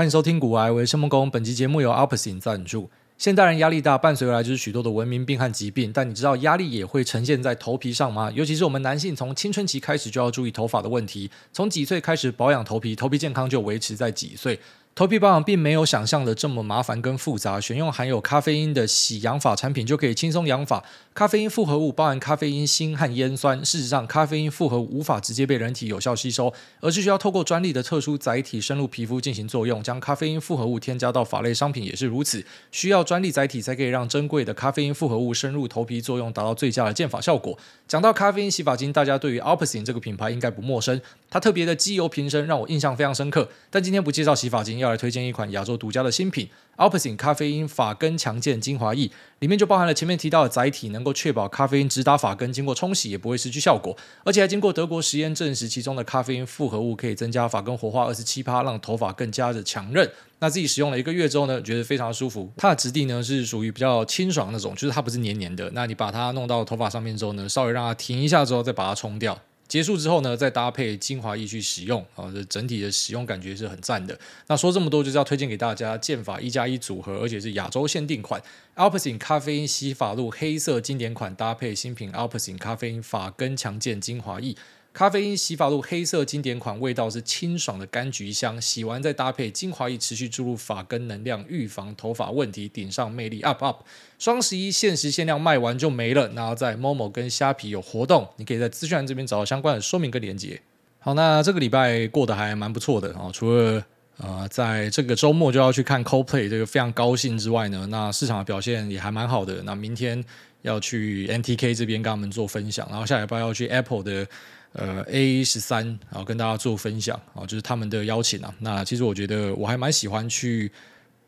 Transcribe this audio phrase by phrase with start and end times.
[0.00, 1.30] 欢迎收听古癌，我是谢孟恭。
[1.30, 2.88] 本期节目由 Alpecin 赞助。
[3.18, 5.92] 现代人压力大，伴随而来就是许多的文明病和疾病。
[5.92, 8.30] 但你知道压力也会呈现在头皮上吗？
[8.34, 11.30] 尤其是我们男性，从青春期开始就要注意头发的问题。
[11.52, 14.58] 从几岁开始保养头皮，头皮健康就维持在几岁。
[14.92, 20.84] 头皮保养并没有想象的这么麻烦跟复杂，选用含有咖啡因的洗养发产品就可以轻松养发。
[21.14, 29.82] 咖啡因复合物包含咖啡因锌和烟酸，事实上，咖啡因复合物无法直接被人体有效吸收，而是需要透过专利的特殊载体深入皮肤进行作用。
[29.82, 37.56] 将咖啡因复合物添加到发类商品也是如此，需要专利载体才可以让珍贵的咖啡因复合物深入头皮作用，达到最佳的健发效果。
[37.88, 43.48] 讲到咖啡因洗发精，大家对于 Alpecin 这个品牌应该不陌生，它特别的机油瓶身让我印象非常深刻。
[43.70, 60.10] 但今天不介绍洗发精，要来推荐一款亚洲独家的新品 Alpecin 咖啡因发根强健精华液，里面就包含了前面提到的载体，能够确保咖啡因直达发根，经过冲洗也不会失去效果，而且还经过德国实验证实，其中的咖啡因复合物可以增加发根活化二十七趴，让头发更加的强韧。
[60.38, 62.50] 那自己使用了一个月之后呢，觉得非常舒服。
[62.56, 65.70] 它的质地呢是属于比较清爽那种，就是它不是黏黏的。
[65.74, 69.38] 那你把它弄到头发上面之后呢，稍微让它停一下之后，再把它冲掉。
[69.70, 74.18] 结束之后呢，再搭配精华液去使用，啊，这整体的使用感觉是很赞的。
[74.48, 78.42] 那说这么多，就是要推荐给大家剑法一加一组合，而且是亚洲限定款
[78.74, 84.56] Alpecin 咖啡因洗发露黑色经典款，搭配新品 Alpecin 咖啡因发根强健精华液。
[84.92, 93.84] 咖啡因洗发露黑色经典款，味道是清爽的柑橘香，洗完再搭配精华液，持续注入发根能量，预防头发问题，顶上魅力 up up。
[94.18, 100.60] 双十一限时限量卖完就没了，然后在 Momo 跟虾皮有活动，你可以在资讯栏这边找到相关的说明跟连接。
[100.98, 103.82] 好，那这个礼拜过得还蛮不错的啊，除了
[104.16, 109.62] 呃在这个周末就要去看 Coldplay 这个非常高兴之外呢，那市场的表现也还蛮好的。
[109.62, 110.22] 那明天
[110.62, 114.26] 要去 NTK 这边跟他们做分享，然后下礼拜要去 Apple 的。
[114.72, 118.54] 呃，A 十三，然后跟大家做分享啊，就是他们的邀请啊。
[118.60, 120.70] 那其实我觉得我还蛮喜欢去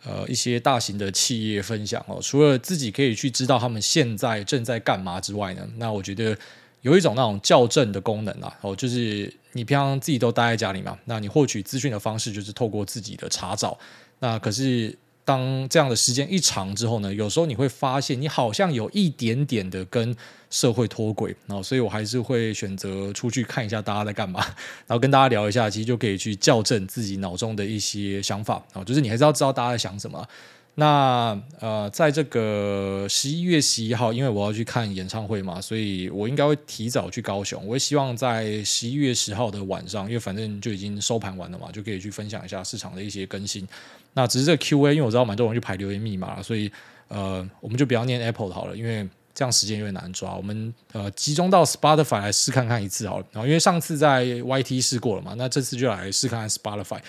[0.04, 2.18] 呃一些大型的企业分享哦。
[2.22, 6.36] 除了自己可以去知道他们现在正在干嘛之外呢，那我觉得
[6.82, 8.56] 有一种那种校正的功能啊。
[8.60, 13.78] 哦，就是你平常自己都待在家里嘛，那你获取资讯的方式就是透过自己的查找。
[14.20, 14.96] 那可是。
[15.24, 20.12] 当这样的时间一长之后呢，有时候你会发现你好像有一点点的跟
[20.52, 24.38] 社会脱轨，然后所以我还是会选择出去看一下大家在干嘛，
[24.86, 30.28] 然后跟大家聊一下，其实就可以去校正自己脑中的一些想法啊，就是你还是要知道大家在想什么。
[30.74, 37.66] 那呃，在这个十一月十一号，因为我要去看演唱会嘛，所以我应该会提早去高雄。
[37.66, 43.68] 我也希望在十一月十号的晚上，因为反正就已经收盘完了嘛，就可以去分享一下市场的一些更新。
[44.14, 46.72] 那只是这个 Q&A，因为我知道蛮多人去排留言密码，所以
[47.08, 50.34] 呃，我们就不要念 Apple 好了，因为这样时间有点难抓。
[50.34, 53.26] 我们呃集中到 Spotify 来试看看一次好了。
[53.32, 57.00] 然后因为上次在 YT 试过了嘛，那这次就来试看看 Spotify。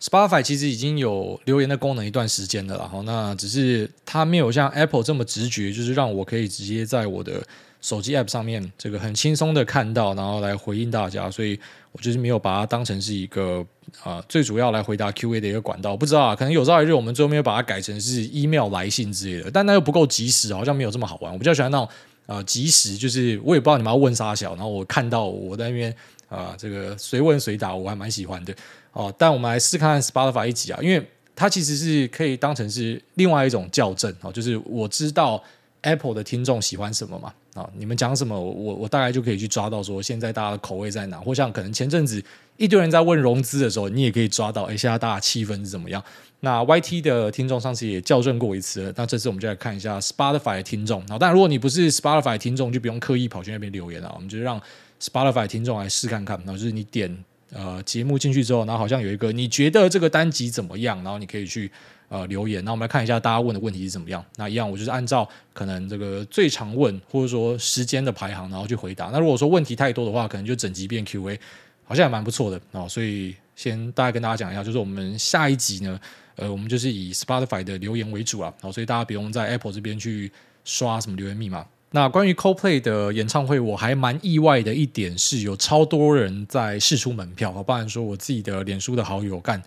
[0.00, 7.46] Spotify 其实已经有留言的功能一段时间了，然后那只是它没有像 Apple 这么直觉，就是让我可以直接在我的
[7.80, 11.58] 手机 App 上面这个很轻松的看到，然后来回应大家，所以
[11.92, 13.64] 我就是没有把它当成是一个
[14.02, 15.96] 啊、呃、最主要来回答 QA 的一个管道。
[15.96, 21.32] 不知道啊，可能有朝一日我们最后没有把它改成是 email 来信之类的，但那又不够及时，好像没有这么好玩。
[21.32, 21.86] 我比较喜欢那种
[22.26, 25.94] 啊、呃、及时，就是我也不知道你们要问啥小，然后我看到我在那边
[26.28, 28.54] 啊、这个随问随答，我还蛮喜欢的。
[28.92, 31.04] 哦，但我们来试看看 Spotify 一集啊，因为
[31.34, 35.42] 它其实是可以当成是另外一种校正哦，就是我知道
[35.80, 42.22] Apple 的听众喜欢什么嘛，啊，你们讲什么，我我大概就可以去抓到说现在大家的口味在哪，或像可能前阵子
[42.56, 46.02] 一堆人在问融资的时候，你也可以抓到，哎，现在大家气氛是怎么样？
[46.40, 51.06] 那 YT 的听众上次也校正过一次，那这次我们就来看一下 Spotify 的听众。
[51.08, 54.60] 好，但如果你不是 Spotify 的听众，就不用刻意跑去那边留言了，我们就让
[55.00, 57.24] Spotify 的听众来试看看，然后就是你点。
[57.52, 60.96] 呃，节目进去之后，然后好像有一个你觉得这个单集怎么样？
[61.02, 61.68] 然后你可以去
[62.10, 62.62] 呃留言。
[62.62, 64.22] 那我们来看一下大家问的问题是怎么样。
[64.36, 69.06] 那一样，我就是按照可能这个最常问或者说时间的排行，然后去回答。
[69.06, 71.40] 那如果说问题太多的话，可能就整集变 Q&A，
[71.84, 72.86] 好像还蛮不错的、哦。
[72.86, 75.98] 所以先大概跟大家讲一下，就是我们下一集呢，
[76.36, 78.52] 呃，我们就是以 Spotify 的留言为主啊。
[78.60, 80.30] 好、所以大家不用在 Apple 这边去
[80.64, 81.66] 刷什么留言密码。
[81.92, 87.50] 那关于 Coldplay 的演唱会，我还蛮意外的一点是，有超多人在试出门票。
[87.50, 89.60] 我不然说我自己的脸书的好友干，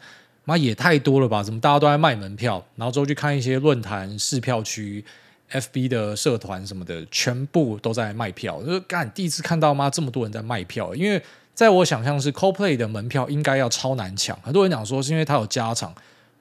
[0.46, 1.42] 妈也太多了吧？
[1.42, 2.64] 怎么大家都在卖门票？
[2.76, 5.04] 然后之后去看一些论坛、试票区、
[5.52, 8.62] FB 的社团什么的，全部都在卖票。
[8.64, 11.22] 就是干第一次看到妈这么多人在卖票，因为
[11.54, 14.38] 在我想象是 Coldplay 的门票应该要超难抢。
[14.42, 15.94] 很多人讲说是因为它有加场。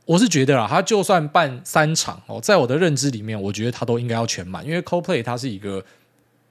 [0.04, 5.82] 我是觉得啦，他就算办三场哦，在我的认知里面，我觉得他都应该要全满，因为 Coldplay 它是一个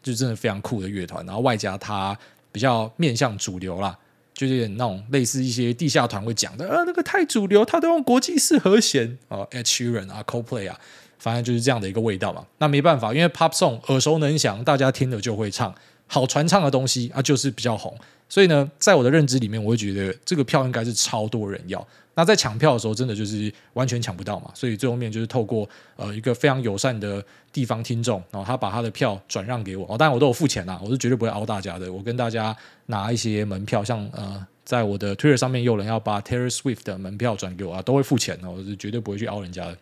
[0.02, 2.18] 就真的非常酷的乐团，然后外加它
[2.54, 3.98] 比较面向主流啦，
[4.42, 10.76] 就是那种类似一些地下团会讲的，呃，那个太主流，他都用国际式和弦啊，H U N 啊，Coldplay 啊，
[11.20, 12.44] 反正就是这样的一个味道嘛。
[12.58, 15.76] 那没办法，因为 Pop Song 耳熟能详，大家听了就会唱，
[16.08, 17.96] 好传唱的东西啊，就是比较红。
[18.32, 21.86] 所以呢，在我的认知里面，我会觉得这个票应该是超多人要。
[22.14, 24.50] 那在抢票的时候，真的就是完全抢不到嘛。
[24.54, 25.68] 所以最后面就是透过
[25.98, 29.86] 呃一个非常友善的地方听众，然后他把他的票转让给我。
[29.90, 31.92] 哦，当然我都有付钱啦，我是绝对不会凹大家的。
[31.92, 32.56] 我跟大家
[32.86, 38.50] 拿一些门票，像呃在我的 Twitter 上面有人要把 Taylor Swift 的门票转给我啊，都会付钱的。
[38.50, 39.78] 我是绝对不会去凹人家的。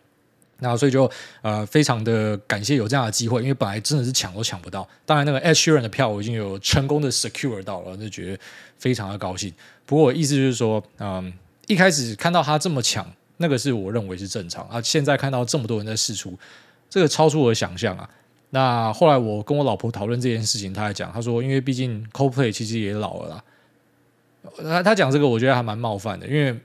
[0.60, 1.10] 那所以就
[1.42, 4.88] 呃非常的感谢有这样的机会，因为本来真的是抢都抢不到。
[5.04, 8.42] 当然那个 Heron 的票我已经有成功的 secure 到了，就觉得
[8.78, 9.52] 非常的高兴。
[9.84, 11.32] 不过我意思就是说，嗯。
[11.66, 14.82] 一开始看到他这么抢，那个是我认为是正常啊。
[14.82, 16.36] 现在看到这么多人在试出，
[16.88, 18.10] 这个超出我的想象啊。
[18.48, 23.44] 那后来我跟我老婆讨论这件事情，他还讲，他说，因为毕竟 CoPlay 其实也老了啦。
[24.64, 26.58] 他他讲这个，我觉得还蛮冒犯的，因为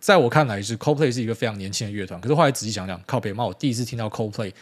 [0.00, 2.20] 在我看来是 Coldplay 是一个非常年轻的乐团。
[2.20, 4.52] 可是后来仔细想想，靠北妈，我第一次听到 Coldplay，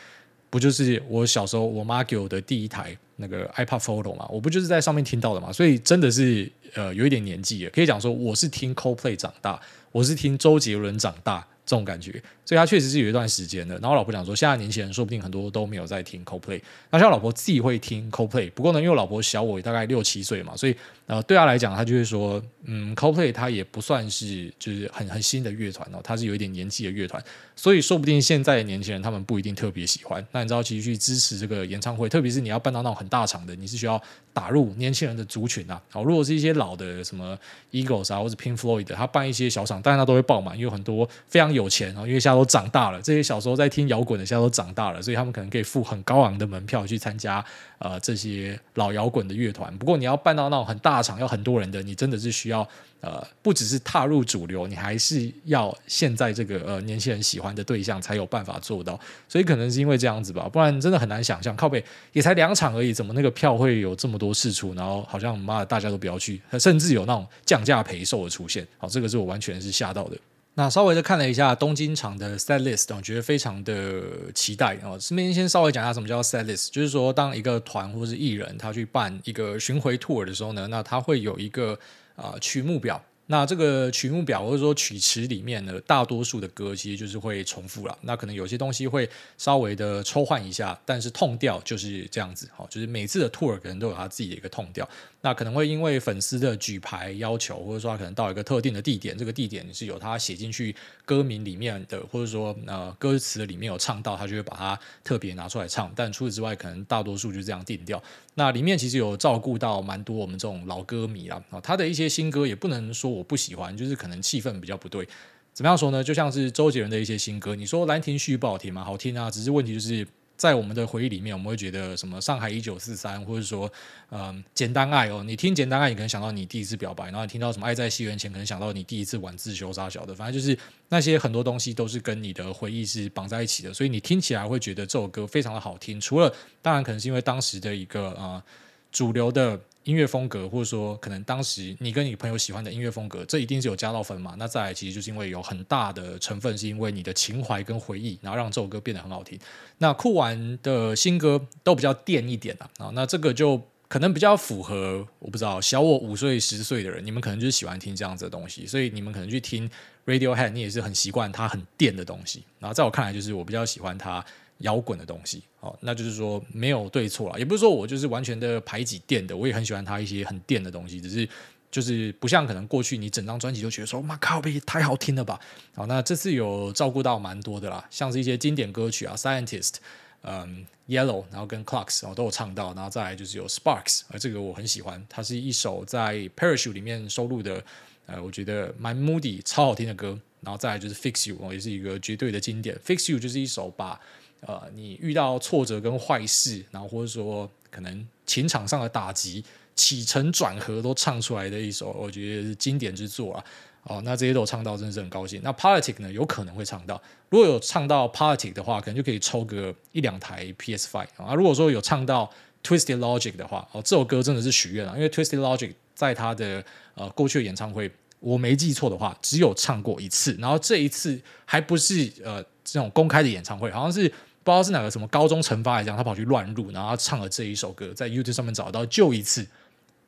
[0.51, 4.27] 不就是我小时候我妈给我的第一台那个 iPad Photo 嘛？
[4.31, 5.53] 我不就是在上面听到的嘛？
[5.53, 9.61] 所以真的是呃有一点年纪了，可以讲说我是听 Coldplay 长大。
[9.91, 12.11] 我是听周杰伦长大这种感觉，
[12.47, 13.79] 所以他确实是有一段时间的。
[13.79, 16.59] 然后老婆讲说，现在年轻人说不定很多都没有在听 Coldplay。
[16.91, 20.75] 那像老婆自己会听 Coldplay，不过呢，因为老婆小我大概六七岁嘛，所以
[21.05, 27.23] 呃，对他来讲，他就会说，嗯，Coldplay 他也不算是就是很很新的乐团哦，他是有一点年纪的乐团，
[27.55, 30.27] 所以说不定现在的年轻人他们不一定特别喜欢。
[30.33, 34.03] 那你知道，其实去支持这个演唱会，特别是你要办到那种很大场的，你是需要
[34.39, 35.81] 打入年轻人的族群啊。
[35.91, 37.37] 好，如果是一些老的什么
[37.73, 47.45] Eagles 啊，或者 Pink Floyd，他办一些小厂，当然他都会爆满，因为很多非常有钱哦，因为现在都长大了，这些小时候在听摇滚的，现在都长大了，所以他们可能可以付很高昂的门票去参加
[47.79, 49.77] 呃这些老摇滚的乐团。
[49.79, 52.67] 不过你要办到那种很大场，要很多人的，你真的是需要
[53.01, 58.99] 呃不只是踏入主流，你还是要现在这个呃年轻人喜欢的对象才有办法做到。
[59.29, 61.83] 所以可能是因为这样子吧，不然真的很难想象，靠北
[62.13, 64.75] 也才两场而已，怎么那个票会有这么多事出？
[64.75, 68.67] 然后好像妈的大家都不要去，甚至有那种降价赔售的出现。
[68.79, 70.17] 好，这个是我完全是吓到的。
[70.59, 74.03] 那稍微的看了一下东京场的 set list，我觉得非常的
[74.35, 74.99] 期待哦。
[74.99, 81.79] 顺便先稍微讲一下什么叫 set list，就是说当一个团或是艺人他去办一个巡回 tour 的时候呢，那他会有一个
[82.17, 83.01] 啊、曲目表。
[83.31, 87.97] 那这个曲目表或者说曲池里面呢，大多数的歌其实就是会重复了。
[88.01, 92.49] 那可能有些东西会稍微的抽换一下，但是痛调就是这样子。
[92.57, 94.89] 好，就是每次的 tour 可能都有他自己的一个痛调。
[95.21, 100.75] 那可能会因为粉丝的举牌要求，或者说他可能到一个特定的地点，这个地点是有他写进去
[101.05, 105.93] 歌名里面的，或者说呃歌词里面有唱到，他就会把它特别拿出来唱。
[105.97, 108.01] 但除此之外，可能大多数就这样定调。
[108.35, 111.29] 那里面其实有照顾到蛮多我们这种老歌迷。
[111.29, 115.07] 啊，他的一些新歌也不能说我不喜欢，就是可能气氛比较不对。
[115.53, 116.05] 怎么样说呢？
[116.05, 118.85] 就像是周杰伦的一些新歌，你说《兰亭序》不好听吗？
[118.85, 120.07] 好听啊，只是问题就是
[120.39, 123.71] 在我们的回忆里面，我们会觉得什么《上海一九四三》，或者说
[124.11, 125.23] 嗯《简单爱》哦。
[125.23, 130.15] 你听《简单爱》，你可能想到你第一次表白，然后你听到什么《爱在西元前》，可能想到你第一次玩自修啥小的。
[130.15, 130.57] 反正就是
[130.89, 136.01] 那些很多东西都是跟你的回忆是绑在一起的，所以你听起来会觉得这首歌非常的好听。
[136.01, 136.33] 除了
[136.63, 138.43] 当然可能是因为当时的一个啊。
[138.91, 144.35] 主流的音乐风格，或者说可能当时你跟你朋友喜欢的音乐风格，这一定是有加到分嘛？
[144.39, 149.39] 那再来，其实就是因为有很大的成分是因为你的情怀跟回忆，然后让这首歌变得很好听。
[149.79, 159.71] 那酷玩的新歌都比较电一点啊，啊，那这个就可能比较符合，我不知道小我五岁十岁的人，你们可能就是喜欢听这样子的东西，所以你们可能去听
[160.05, 162.43] Radiohead，你也是很习惯它很电的东西。
[162.59, 164.23] 然后在我看来，就是我比较喜欢它。
[164.59, 171.29] 摇滚的东西，哦，那就是说没有对错啦，也不是说我就是完全的排挤电的，我也很喜欢他一些很电的东西，只是
[171.71, 175.39] 就是不像可能过去你整张专辑都觉得说，妈靠，别太好听了吧，
[175.75, 179.75] 好，那这次有照顾到蛮多的啦，像是一些经典歌曲啊，Scientist，
[180.23, 187.63] 嗯，Yellow，然后跟 Clocks，然后都有唱到，然后再来就是有 Sparks，而这个我很喜欢，它是一首在 Parachute 里面收录的，
[188.07, 194.01] 呃，我觉得蛮 moody 超好听的歌，然后再来就是 Fix You，也是一个绝对的经典，Fix You 就是一首把
[194.41, 203.45] 呃，你遇到挫折跟坏事，然后或者说可能情场上的打击、起承转合都唱出来的一首，我觉得是经典之作啊。
[203.85, 205.41] 哦，那这些都唱到，真的是很高兴。
[205.43, 207.01] 那 Politic 呢，有可能会唱到。
[207.31, 211.35] 如果有唱到 Politic 的话，可能就可以抽个一两台 PS Five 啊。
[211.35, 212.31] 如果说有唱到
[212.63, 216.63] Twisted Logic 的话，哦，这首歌真的是许愿啊，因为 Twisted Logic 在他的
[216.95, 217.91] 呃过去的演唱会，
[218.21, 224.13] 我没记错的话，只有唱过一次，然后这一次还不是呃这种公开的演唱会，好像是。
[224.45, 229.47] 不知道是哪个什么高中惩罚来讲，他跑去乱入，然后他唱了这一首歌，在 YouTube 上面找到，就一次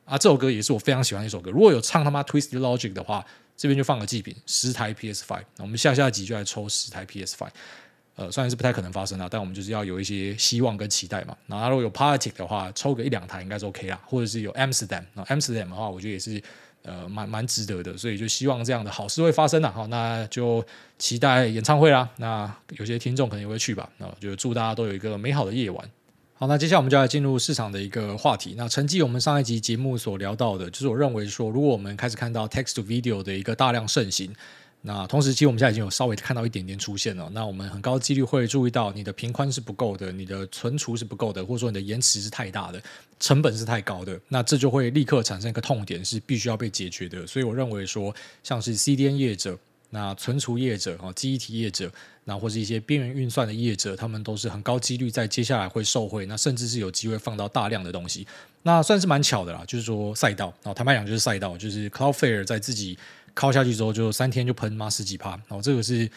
[0.05, 1.51] 啊，这首歌也是我非常喜欢的一首歌。
[1.51, 3.25] 如果有唱他妈 Twisted Logic 的话，
[3.57, 5.45] 这边就放个祭品，十台 PS Five。
[5.57, 7.51] 那我们下下集就来抽十台 PS Five。
[8.17, 11.37] 呃，虽然是不太可能发生的，但我们就是要有一些希望跟期待嘛。
[11.47, 14.01] 那如果有 Politic 的话，抽个一两台应该是 OK 啦。
[14.07, 16.43] 或者是有 Amsterdam，那 Amsterdam 的话，我觉得也是
[16.83, 17.97] 呃蛮蛮值得的。
[17.97, 19.71] 所以就希望这样的好事会发生了。
[19.71, 20.65] 好，那就
[20.99, 22.09] 期待演唱会啦。
[22.17, 23.89] 那有些听众可能也会去吧。
[23.99, 25.91] 那就祝大家都有一个美好的夜晚。
[26.35, 28.55] 好，那接下来我们就来进入市场的一个话题。
[28.57, 34.35] 那承继我们上一集节目所聊到的，就是我认为说，如果我们开始看到 Text to Video 的一个大量盛行。
[34.83, 37.29] 那同时，其实我们现在已经有稍微看到一点点出现了。
[37.35, 42.83] 那我们很高几率会注意到，你的频宽是不够的，你的存储是不够的，或者说你的延迟是太大的，
[43.19, 44.19] 成本是太高的。
[44.29, 47.27] 那这就会立刻产生一个痛点，是必须要被解决的。
[47.27, 49.59] 所以我认为说，像是 CDN 业者、
[49.91, 51.93] 那存储业者、啊记忆体业者，
[52.25, 58.27] 那或是一些边缘运算的业者，他们都是很高几率在接下来会受惠，那甚至是有机会放到大量的东西。
[58.63, 62.97] 那算是蛮巧的啦，就是说赛道啊，坦白讲就是赛道，就是 Cloudflare 在自己。
[63.35, 66.11] 靠下去之后，就三天就喷嘛十几趴，然后这个是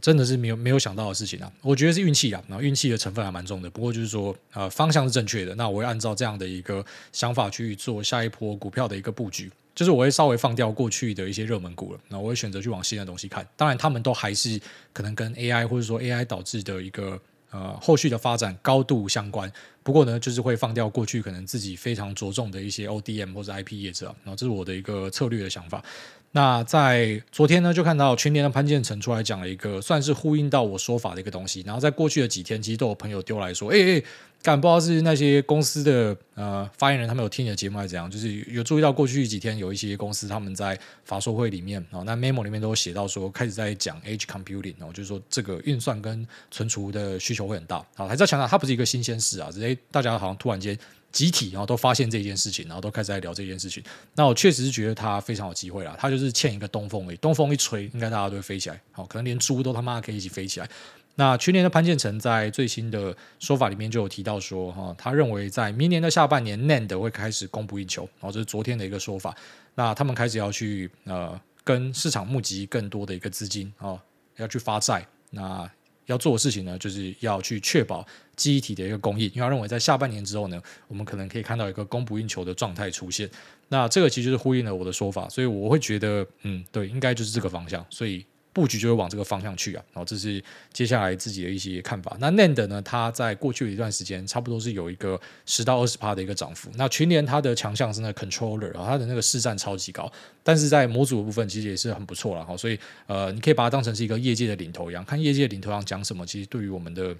[0.00, 1.52] 真的是没有没有想到的事情啊！
[1.60, 3.68] 我觉得是运气啊，然后运气的成分还蛮重的。
[3.68, 6.82] 不过就是说，呃，方向是正确的，那我会按照这样的一个
[7.12, 13.46] 想法去做下一波股票的一个布局，就是我会稍微放掉过去的一些热门股了，那我会选择去往新的东西看。
[13.54, 14.58] 当然，他们都还是
[14.94, 19.52] 可能跟 AI 或者说 AI 导致的一个呃后续的发展高度相关。
[19.82, 25.84] 不过呢，就是会放掉过去可能自己非常着重的一些 ODM 或者 IP 业者，然后这是我的一个策略的想法。
[26.34, 31.62] 那在昨天呢，就看到群联的潘建成出来讲了一个算是呼应到我说法的一个东西。
[31.66, 34.04] 然后在过去的几天，其实都有朋友丢来说：“哎、欸、哎，
[34.42, 38.10] 干、欸、不知道是那些公司的呃发言人，他们有听你的节目还是怎样？
[38.10, 47.84] 就是有注意到过去几天有一些公司他们在法说会里面啊，那 memo 里面都写到说，开始在讲 age computing，然后就是说这个运算跟存储的需求会很大。
[47.94, 50.78] 好，还是要强调，它不是一个新鲜事啊，直接大家好像突然间。
[51.12, 53.82] 集体然后都发现这件事情，然后都开始在聊这件事情。
[54.14, 57.16] 那我确实是觉得他非常有机会啦，他就是欠一个东风而已。
[57.18, 58.80] 东风一吹，应该大家都会飞起来。
[58.90, 60.68] 好，可能连猪都他妈可以一起飞起来。
[61.14, 68.04] 那去年的潘建成在最新的说法里面就有提到说，哈，他认为在明年的下半年，NAND 会开始供不应求。
[68.18, 69.36] 然后这是昨天的一个说法。
[69.74, 74.02] 那他们开始要去呃跟市场募集更多的一个资金啊，
[74.36, 75.06] 要去发债。
[75.28, 75.70] 那
[76.06, 78.06] 要做的事情呢，就是要去确保
[78.36, 83.28] 记忆体的一个供应，因为他认为在下半年之后呢，我们可能可以看到一个供不应求的状态出现。
[83.68, 87.84] 那这个其实就是呼应了我的说法，所以我会觉得，嗯，对，应该就是这个方向。
[87.90, 88.24] 所以。
[88.52, 90.42] 布局就会往这个方向去啊，然后这是
[90.72, 92.14] 接下来自己的一些看法。
[92.20, 96.70] 那 NAND 呢，它在过去的一段时间，差不多是有一个十到二十趴的一个涨幅。
[96.74, 102.54] 那群联它的强项是那 controller 然后，它的那个市占超级高，但是在模组的部分其实也是很不错了哈。
[102.56, 107.16] 所以呃，你可以把它当成是一个业界的领头羊，看业界领头羊讲什么，其实对于我们的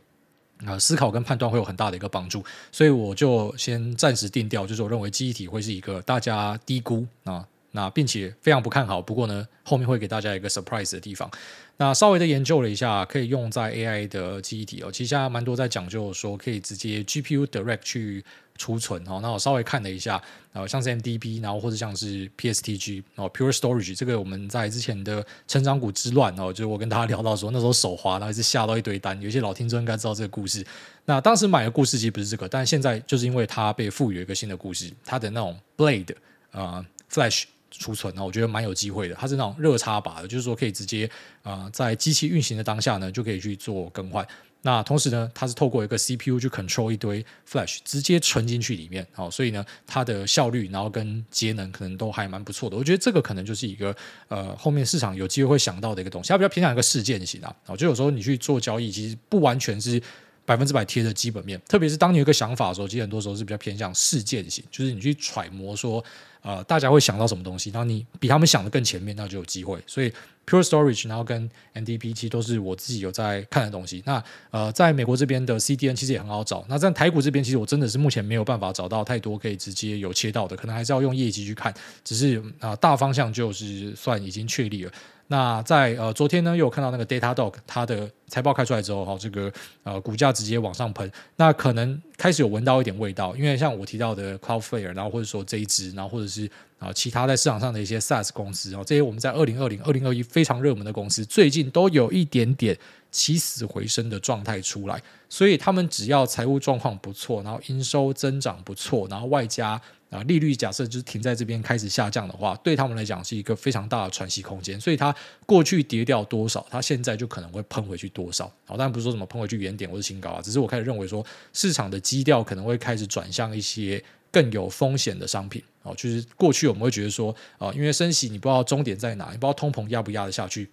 [0.66, 2.44] 啊思考跟判断会有很大的一个帮助。
[2.70, 7.48] 所以我就先暂时定调，就是我认为记忆体会是一个大家低估啊。
[7.72, 11.30] 那并且非常不看好，不过呢，后面会给大家一个 surprise 的地方。
[11.78, 14.92] 那稍微的研究了一下，可以用在 AI 的记忆体哦。
[14.92, 18.22] 其实现在蛮多在讲究说可以直接 GPU direct 去
[18.56, 19.18] 储存哦。
[19.22, 29.20] 那我稍微看了一下，呃，像是 MDB，然后或者像是 PSTG 哦，Pure Storage 这个我们在之前的成长股之乱哦，就是我跟大家聊到说那时候手滑，然后一直下到一堆单。
[29.20, 30.64] 有些老听众应该知道这个故事。
[31.06, 36.14] 那当时买的故事其实不是这个，但现在就是因为它被赋予一个新的故事，它的那种 Blade
[36.52, 37.44] 啊、Flash。
[37.82, 39.14] 储存呢，我觉得蛮有机会的。
[39.16, 41.10] 它是那种热插拔的，就是说可以直接
[41.42, 44.26] 啊、在机器运行的当下呢，就可以去做更换。
[44.64, 49.04] 那同时呢，它是透过一个 CPU 去 control 一堆 Flash，直接存进去里面。
[49.10, 52.76] 好，所以呢，它的效率，然后跟节能可能都还蛮不错的。
[52.76, 53.92] 我觉得这个可能就是一个
[54.28, 56.28] 呃，后面市场有机会会想到的一个东西。
[56.28, 57.52] 它比较偏向一个事件型啊。
[57.66, 60.00] 哦，就有时候你去做交易，其实不完全是
[60.44, 61.60] 百分之百贴着基本面。
[61.68, 66.04] 特别是当你有一个想法的时候，其实很多时候是比较偏向事件型，就是你去揣摩说。
[66.42, 67.70] 呃，大家会想到什么东西？
[67.70, 69.78] 然后你比他们想的更前面，那就有机会。
[69.86, 70.12] 所以
[70.46, 74.02] Pure Storage，然后跟 NDP 其实都是我自己有在看的东西。
[74.04, 76.64] 那呃，在美国这边的 CDN 其实也很好找。
[76.68, 81.72] 那在台股这边，其实我真的是目前没有办法找到太多可以直接有切到的，可能还是要用业绩去看。
[82.04, 84.92] 只是啊、大方向就是算已经确立了。
[85.28, 89.50] 那在呃昨天呢，又有看到那个 Datadog 它的财报开出来之后，哈，这个
[89.82, 96.48] 呃股价直接往上喷，那可能开始有闻到一点味道，因为像我提到的 Cloudflare，然后或者说这一支，然后或者是
[96.78, 102.78] 啊、其他在市场上的一些 SaaS 公司，然后，这些我们在二零二零、二零二一非常热门的公司，最近都有一点点
[103.10, 109.82] 起死回生的状态出来，所以他们只要财务状况不错，然后营收增长不错，然后外加。
[110.12, 114.78] 啊，利率假设就是停在这边开始下降的话，对他们来讲是一个非常大的喘息空间。
[114.78, 115.12] 所以它
[115.46, 118.44] 过去跌掉多少，它现在就可能会喷回去多少。
[118.66, 125.94] 好，当然不是说什么喷回去原点或是新高啊，只是我开始认为说市场的基调可能会开始转向一些更有风险的商品哦。
[125.96, 130.68] 就是过去我们会觉得说，啊，因为升息你不知道终点在哪，你不知道通膨压不压得下去。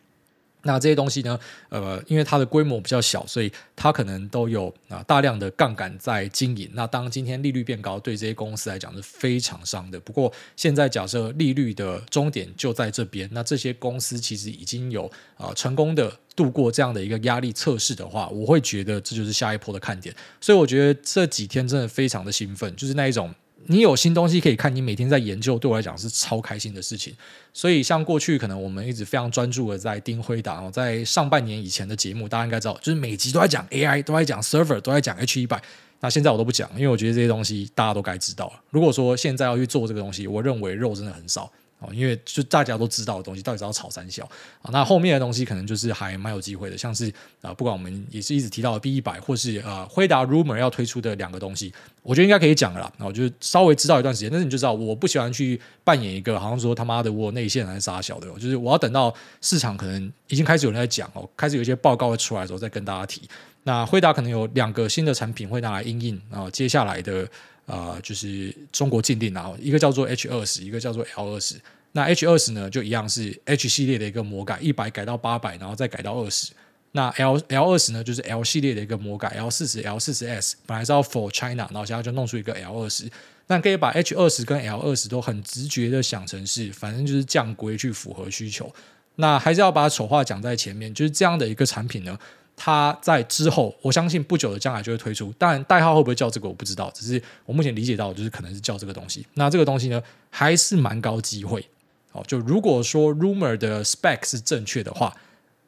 [0.64, 1.40] 那这些东西呢，
[1.70, 6.70] 呃，因为它的规模比较小，所以它可能都有啊大量的杠杆在经营。
[6.74, 10.00] 那当今天利率变高，对这些公司来讲是非常伤的。
[10.00, 20.14] 不过现在假设利率的终点就在这边，那这些公司其实已经有啊成功的度过这样的一个压力测试的话，我会觉得这就是下一波的看点。
[20.42, 23.34] 所以我觉得这几天真的非常的兴奋，就是那一种。
[23.68, 27.14] 你有新东西可以看，你每天在研究，对我来讲是超开心的事情。
[27.54, 35.62] 所以，像过去可能我们一直非常专注的在丁辉达哦，在上半年以前的节目，大家应该知道，就是每集都在讲 AI，都在讲 server，都在讲 H 一百。
[36.02, 38.54] 那现在我都不讲，因为我觉得这些东西大家都该知道了。
[38.70, 41.52] 如果说现在要去做这个东西，我认为肉真的很少。
[41.80, 44.24] 哦，因为就大家都知道的东西，到底是要炒三小
[44.62, 44.70] 啊？
[44.72, 52.92] 那后面的东西可能就是还蛮有机会的，像是啊，不管我们也是一直提到的 B 一百，或是呃辉达 rumor 要推出的两个东西，我觉得应该可以讲了啦。
[52.98, 63.22] 然后就稍微知道一段时间，但是你就知道，我不喜欢去扮演一个好像说他妈的我内线还是啥小的，就是我要等到市场可能已经开始有人在讲哦，开始有一些报告会出来的时候再跟大家提。
[63.64, 67.28] 那辉达可能有两个新的产品会拿来因应啊，接下来的、
[67.70, 71.56] 呃、就是中国禁令啊，一个叫做 H 二十，一个叫做 L 二十。
[71.92, 76.52] 那 H 二十呢，就一样是 H 系列的一个魔改，一百改到八百，然后再改到二十。
[76.92, 83.10] 那 L L 二十呢，就是 L 系列的一个魔改，L 四十、L 四十 S 本来是要 For China，然后现在就弄出一个 L 二十。
[83.48, 88.72] 那可以把 H 二十跟 L 二十都很直觉的想成是，反正就是降规去符合需求。
[89.16, 92.18] 那还是要把丑话讲在前面，就是这样的一个产品呢，
[92.62, 95.34] 它在之后，我相信不久的将来就会推出。
[95.38, 99.26] 当然代号会不会叫这个我不知道，只是我目前理解到就是可能是叫这个东西。
[99.36, 101.66] 那这个东西呢，还是蛮高机会。
[102.12, 105.16] 哦，就如果说 rumor 的 spec 是正确的话，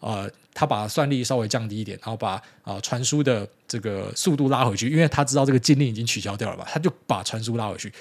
[0.01, 7.93] 呃，他把算力稍微降低一点，然后把啊传输的这个速度拉回去，因为他知道这个禁令已经取消掉了吧，他就把传输拉回去。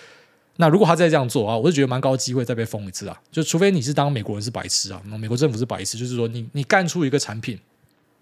[0.57, 3.17] 那如果他再这样做啊，我就觉得蛮高机会再被封一次啊。
[3.31, 7.59] 就除非你是当美国人是白痴啊，那美国政府是白痴，就是说你你干出一个产品，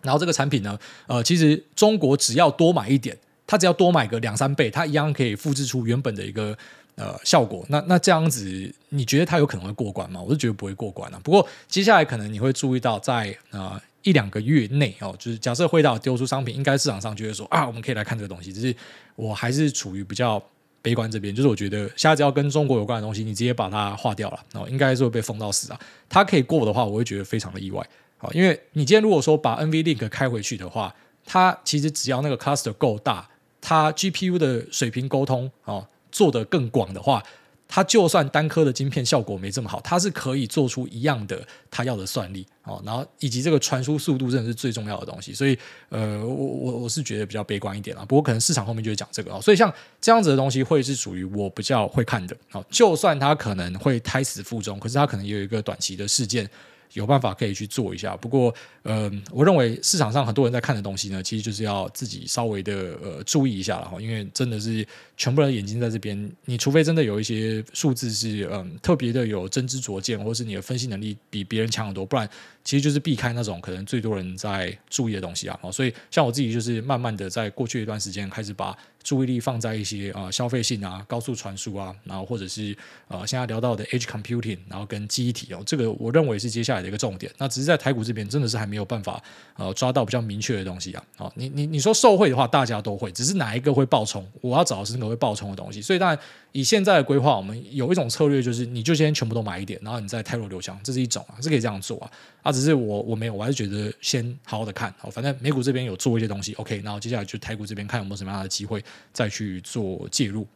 [0.02, 6.57] 然后这个产品呢，呃，其实中国只要多买一点，它只要多买个两三倍，它一样可以复制出原本的一个。
[7.01, 10.20] 呃，效果那那这样子，你觉得它有可能会过关吗？
[10.20, 11.20] 我是觉得不会过关啊。
[11.23, 18.53] 不过接下来可能你会注意到在，在呃一两个月内哦，就是假设会到丢出商品，应该市场上就会说啊，我们可以来看这个东西。
[18.53, 18.75] 只是
[19.14, 20.42] 我还是处于比较
[20.83, 25.79] 悲观这边，就是我觉得下次要跟中国有关的东西，你直接把它划掉了，哦，应该是会被封到死啊。
[26.09, 27.88] 它可以过的话，我会觉得非常的意外。
[28.18, 33.28] 好，因为你今天如果说把 NVLink 开回去的话，它其实只要那个 cluster 够大，
[33.61, 35.87] 它 GPU 的水平沟通哦。
[36.11, 37.22] 做得更广的话，
[37.68, 45.57] 它就算单颗的晶片效果没这么好，它是可以做出一样的它要的算力哦，然后以及这个传输速度真的是最重要的东西，所以
[45.90, 48.07] 呃，我我我是觉得比较悲观一点啊。
[48.07, 56.48] 不过可能市场后面就会讲这个啊，所以像这样子的东西会是属于我比较会看的哦，就算它可能会胎死腹中，可是它可能也有一个短期的事件。
[56.94, 64.87] 有办法可以去做一下，不过，呃，我认为市场上很多人在看的东西呢，其实就是要自己稍微的呃注意一下了哈，因为真的是
[65.18, 72.26] 全部人的眼睛在这边，你除非真的有一些数字是嗯、特别的有真知灼见，或是你的分析能力比别人强很多，不然
[72.64, 75.59] 其实就是避开那种可能最多人在注意的东西啊。
[75.70, 78.74] 所以像我自己就是慢慢的在过去一段时间开始把。
[79.04, 82.76] 注意力放在一些啊、消费性啊、高速传输啊，然后或者是
[83.07, 87.33] 呃现在聊到的 edge computing，然后跟记忆体哦，这个我认为是接下来的一个重点。
[87.38, 89.22] 那只是在台股这边真的是还没有办法
[89.57, 91.02] 呃抓到比较明确的东西啊。
[91.16, 94.26] 好、哦，你你你说受惠的话，大家都会，只是哪一个会爆冲？
[94.42, 95.83] 我要找的是那个会爆冲的东西。
[95.83, 96.18] 所以当然
[96.53, 102.11] 以现在的规划，我们有一种策略就是，你就先全部都买一点，然后你再泰弱留强，这是一种啊，是可以这样做啊。
[102.42, 104.92] 啊，只是我我没有，我还是觉得先好好的看。
[104.99, 109.62] 好，反正美股这边有做一些东西，OK，然后接下来就泰股这边看有没有什么样的机会再去。
[109.68, 110.47] 做介入，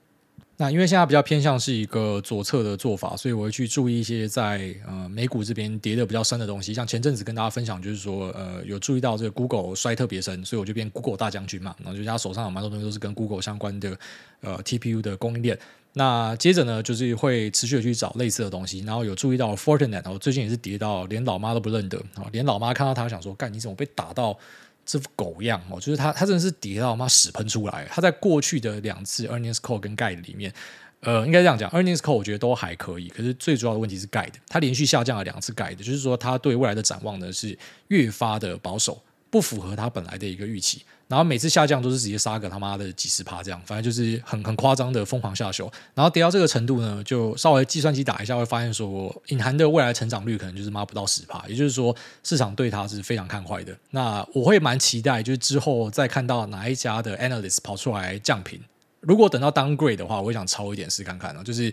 [0.58, 6.72] 那因为现在比较偏向是一个左侧的做法，所以我会去注意一些在呃美股这边跌的比较深的东西。
[6.72, 11.74] 像前阵子跟大家分享，就是说呃有注意到这个 Google 摔特别深，所以我就变 Google 大将军嘛。
[11.82, 13.98] 然后就他手上有蛮多东西都是跟 Google 相关的
[14.42, 15.58] 呃 TPU 的供应链。
[15.94, 18.80] 那接着呢，就是会持续的去找类似的东西。
[18.80, 24.38] 然后有注意到 Fortinet，我最近也是跌到连老妈都不认得啊，连老妈看到他想说，干你怎么被打到？
[24.84, 27.86] 这副狗样哦，就是他，他真的是跌到妈屎喷出来。
[27.90, 30.52] 他在过去的两次 earnings call 跟 guide 里面，
[31.00, 33.08] 呃，应该这样讲，earnings call 我觉得都还可以。
[33.08, 37.56] 可是最主要的问题是 guide，他连续下降了两次 guide，就是说他对未来的展望呢是
[37.88, 40.82] 越发的保守，不符合他本来的一个预期。
[41.12, 45.70] 然后每次下降都是直接杀个他妈的几十趴这样，反正就是很很夸张的疯狂下修。
[45.94, 51.94] 然后跌到这个程度呢，就稍微计算机打一下会发现说，隐含的未来成长率可能就是妈不到十趴，也就是说
[52.24, 53.76] 市场对它是非常看坏的。
[53.90, 58.58] 那我会蛮期待，就是之后再看到哪一家的 analyst 跑出来降评，
[59.00, 61.44] 如果等到 downgrade 的话，我也想抄一点试看看呢。
[61.44, 61.70] 就是，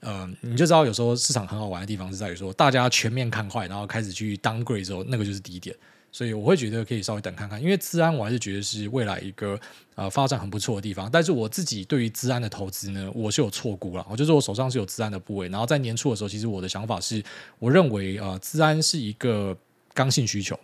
[0.00, 5.76] 嗯，你就知道有时候市场很好玩的地方是在于说，大家全面看坏，然后开始去 downgrade 之后，那个就是低点。
[6.10, 9.58] 所以我会觉得可以稍微等看看，因为资安我还是觉得是未来一个
[9.94, 11.08] 呃发展很不错的地方。
[11.10, 14.06] 但是我自己对于资安的投资呢，我是有错估了。
[14.10, 17.22] 我就是我手上是有资安的部位，然后在年初的时候，其实我的想法是，
[17.58, 19.56] 我认为呃资安是一个
[19.94, 20.58] 刚性需求。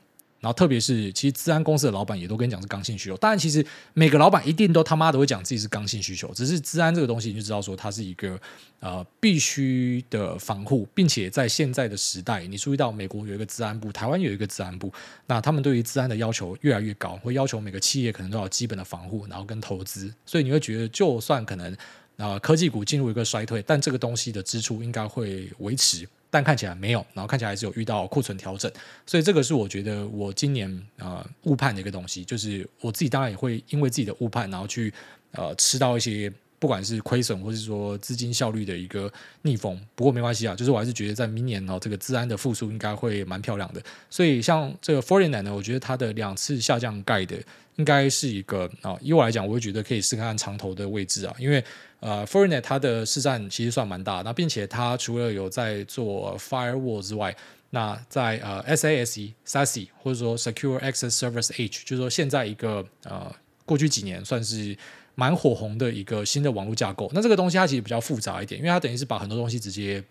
[0.44, 3.16] 然后，特别是其实治安公司的老板也都跟你讲是刚性需求。
[3.16, 6.30] 当然，其实每个老板一定都他妈的会讲自己是刚性需求。
[6.35, 8.38] 只是治安这个东西，你就知道说它是一个
[8.80, 14.92] 呃必须的防护，并且在现在的时代，你注意到美国有一个治安部，台湾有一个治安部，
[15.26, 20.12] 那他们对于治安的要求越来越高，会要求每个企业可能都要基本的防护，然后跟投资。
[20.26, 21.72] 所以你会觉得，就算可能
[22.18, 26.07] 啊、呃、科技股进入一个衰退，但这个东西的支出应该会维持。
[26.35, 28.68] 但看起来没有，然后看起来还是有遇到库存调整，
[29.07, 34.92] 所以这个是我觉得我今年呃误判的一个东西，就是我自己当然也会因为自己的误判，然后去
[35.31, 39.09] 呃吃到一些不管是亏损或是说资金效率的一个
[39.42, 39.81] 逆风。
[39.94, 43.81] 不过没关系啊，就是我还是觉得在明年哦，这个资安的复苏应该会蛮漂亮的。
[44.11, 47.37] 所以像这个 Fortinet 呢，我觉得它的两次下降盖的
[47.76, 51.64] 应该是一个啊，以我来讲，我会觉得可以试看看长投的位置啊，因为。
[52.00, 57.34] 呃，Fortinet 它的市占其实算蛮大，那并且它除了有在做 Firewall 之外，
[57.70, 63.34] 那在呃 SASE、SASE 或者说 Secure Access Service Edge，就是说现在一个呃
[63.64, 64.76] 过去几年算是
[65.14, 67.10] 蛮火红的一个新的网络架构。
[67.14, 70.04] 那这个东西它其实比较复杂一点，因为它等于是把很多东西直接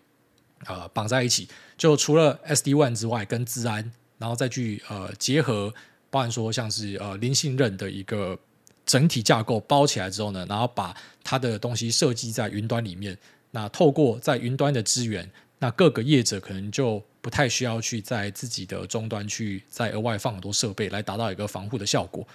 [0.66, 1.46] 呃绑在一起，
[1.76, 5.72] 就除了 SD-WAN 之外，跟治安，然后再去呃结合，
[6.14, 8.38] 包含说像是呃零信任的一个。
[8.86, 13.16] 整体架构包起来之后呢，然后把它的东西设计在云端里面。
[13.52, 15.26] 那透过在云端的资源，
[15.58, 22.28] 那各个业者可能就不太需要去在自己的终端去再额外放很多设备来达到一个防护的效果。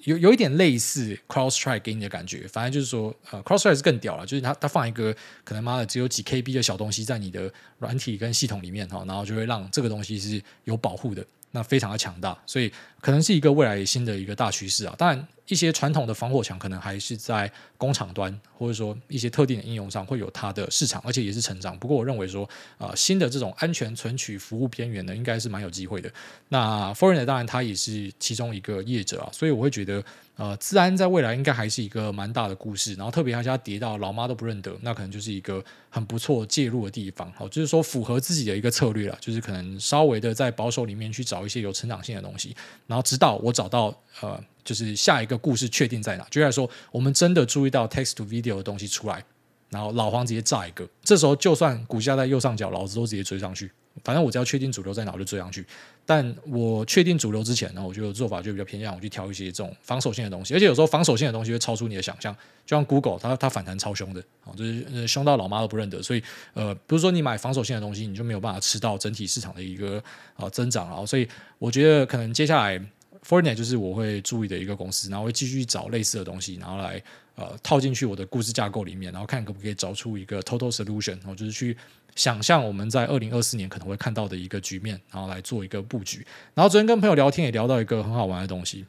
[0.00, 11.24] 有有一点类似 CrowdStrike 给你的感觉，反正就是说，呃，CrowdStrike 是更屌了，就是它它放一个可能妈的只有几 KB 的小东西在你的软体跟系统里面哈，然后就会让这个东西是有保护的，
[11.54, 14.94] 那非常的强大，所以可能是一个未来新的一个大趋势啊。
[14.98, 15.26] 当然。
[15.48, 21.78] 一些传统的防火墙可能还是在工厂端，或者说一些特定的应用上会有它的市场，而且也是成长。
[21.78, 26.10] 不过我认为说，呃，新的这种安全存取服务边缘呢，应该是蛮有机会的。
[26.48, 30.02] 那 Fortinet 当然它也是其中一个业者啊，所以我会觉得。
[30.36, 37.32] 呃，自安在未来应该还是一个蛮大的故事，然后特别还是要跌到老妈都不认得，那可能就是一个很不错介入的地方。
[37.36, 42.52] 好，就是说符合自己的一个策略了，就是可能稍微的在保守里面去找一些有成长性的东西，
[42.88, 49.22] 然后直到我找到呃，就是下一个故事确定在哪，就来说我们真的注意到 text to video 的东西出来，
[49.68, 53.70] 然后老黄直接炸一个，这时候就算股价在右上角，老子都直接追上去。
[54.02, 55.64] 反正我只要确定主流在哪，我就追上去。
[56.04, 62.34] 但我确定主流之前呢，我觉得做法就比较偏向我去挑一些这种防守性的东西，而且有时候防守性的东西会超出你的想象。
[62.66, 66.02] 就像 Google，它它反弹超凶的啊，就是凶到老妈都不认得。
[66.02, 66.22] 所以
[66.54, 70.02] 呃，不是说你买防守性的东西，你就没有办法吃到整体市场的一个
[70.34, 71.06] 啊增长啊。
[71.06, 71.28] 所以
[71.60, 72.84] 我觉得可能接下来
[73.26, 77.02] Fortinet 就是我会注意的一个公司，然后会继续找类似的东西，然后来
[77.36, 81.76] 呃套进去我的故事架构里面，然后看可不可以找出一个 Total Solution，然后就是去。
[82.16, 86.24] 想象我们在二零二四年可能会看到的一个局面，然后来做一个布局。
[86.54, 88.86] 然后昨天跟朋友聊天也聊到一个很好玩的东西，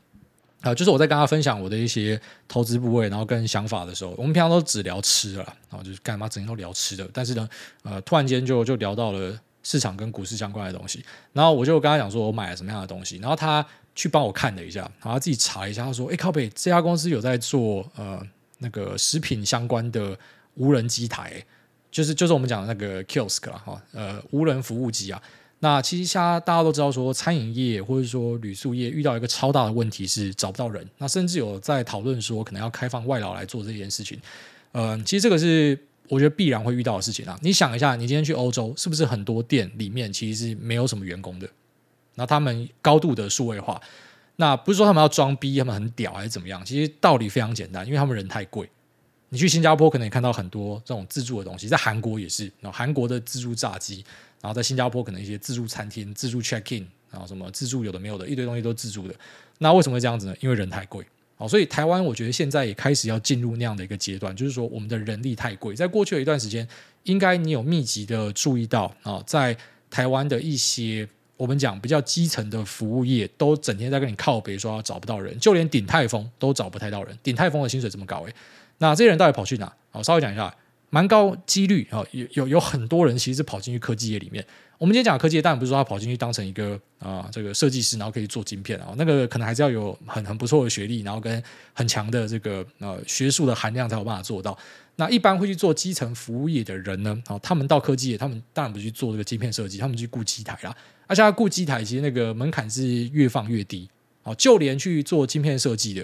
[0.62, 5.38] 啊、就是我在跟他分享我的一些投资部位，然后跟想法的时候，我们平常都只聊吃的，
[5.72, 7.10] 然后就是干嘛整天都聊吃的。
[7.12, 7.50] 但是呢，
[7.82, 11.04] 呃，突然间就就聊到了市场跟股市相关的东西。
[11.34, 13.66] 然后我就跟他讲说我买了什么样的东西，然后他
[13.96, 18.22] 去帮我看了一下，然后自己查一下，他说：“哎，靠北，这家公司有在做呃
[18.60, 20.18] 那个食品相关的
[20.56, 21.44] 无人机台、”
[21.90, 25.22] 就是就是我们讲的那个 kiosk 啦，哈，呃，无人服务机啊。
[25.60, 30.86] 那其实现在大家都知道，说餐饮业或者说旅宿业遇到一个超大的问题是找不到人。
[30.98, 34.20] 那甚至有在讨论说，可能要开放外劳来做这件事情。
[34.74, 35.80] 嗯、其实这个是
[36.10, 37.40] 我觉得必然会遇到的事情啊。
[37.42, 41.50] 你想一下，你今天去欧洲，是不是很多店里面其实是没有什么员工的？
[42.16, 43.82] 那他们高度的数位化，
[44.38, 46.64] 那不是说他们要装逼，他们很屌还是怎么样？
[46.66, 48.70] 其实道理非常简单，因为他们人太贵。
[49.30, 54.06] 你去新加坡可能也看到很多这种自助的东西，在韩国也是，然后韩国的自助炸鸡，
[54.42, 59.16] 然后在新加坡可能一些自助餐厅、自助 check in，然后什么自助有的没有的，一堆东西都自助的。
[59.58, 60.36] 那为什么会这样子呢？
[60.40, 61.06] 因为人太贵。
[61.38, 65.76] 好，所以台湾我觉得现在也开始要进入那样的一个阶段，就是说我们的人力太贵。
[65.76, 66.66] 在过去的一段时间，
[67.04, 69.58] 应该你有密集的注意到啊，在
[69.90, 71.06] 台湾的一些
[71.38, 77.18] 我们讲比较基层的服务业，都整天在跟你靠北说找不到人，就连鼎泰丰都找不太到人。
[77.22, 78.34] 鼎泰丰的薪水这么高诶。
[78.78, 79.72] 那这些人到底跑去哪？
[79.92, 80.54] 我稍微讲一下，
[80.90, 84.46] 蛮高几率啊，有有有很多人其实是跑进去科技业里面。
[84.78, 91.42] 我们今天讲科技业，当然不是说他跑进去当成一个啊、呃、这个设计师，然后可以做晶片啊，那个可能还是要有很很不错的学历，然后跟
[91.74, 94.58] 很强的这个呃学术的含量才有办法做到。
[94.98, 100.76] 那一般会去做基层服务业的人呢，啊，他们到科技业，他们当然不去做这个晶片设计，他们去雇机台啦。
[101.08, 103.90] 而且他顾机台，其实那个门槛是越放越低。
[104.24, 106.04] 啊，就连去做晶片设计的。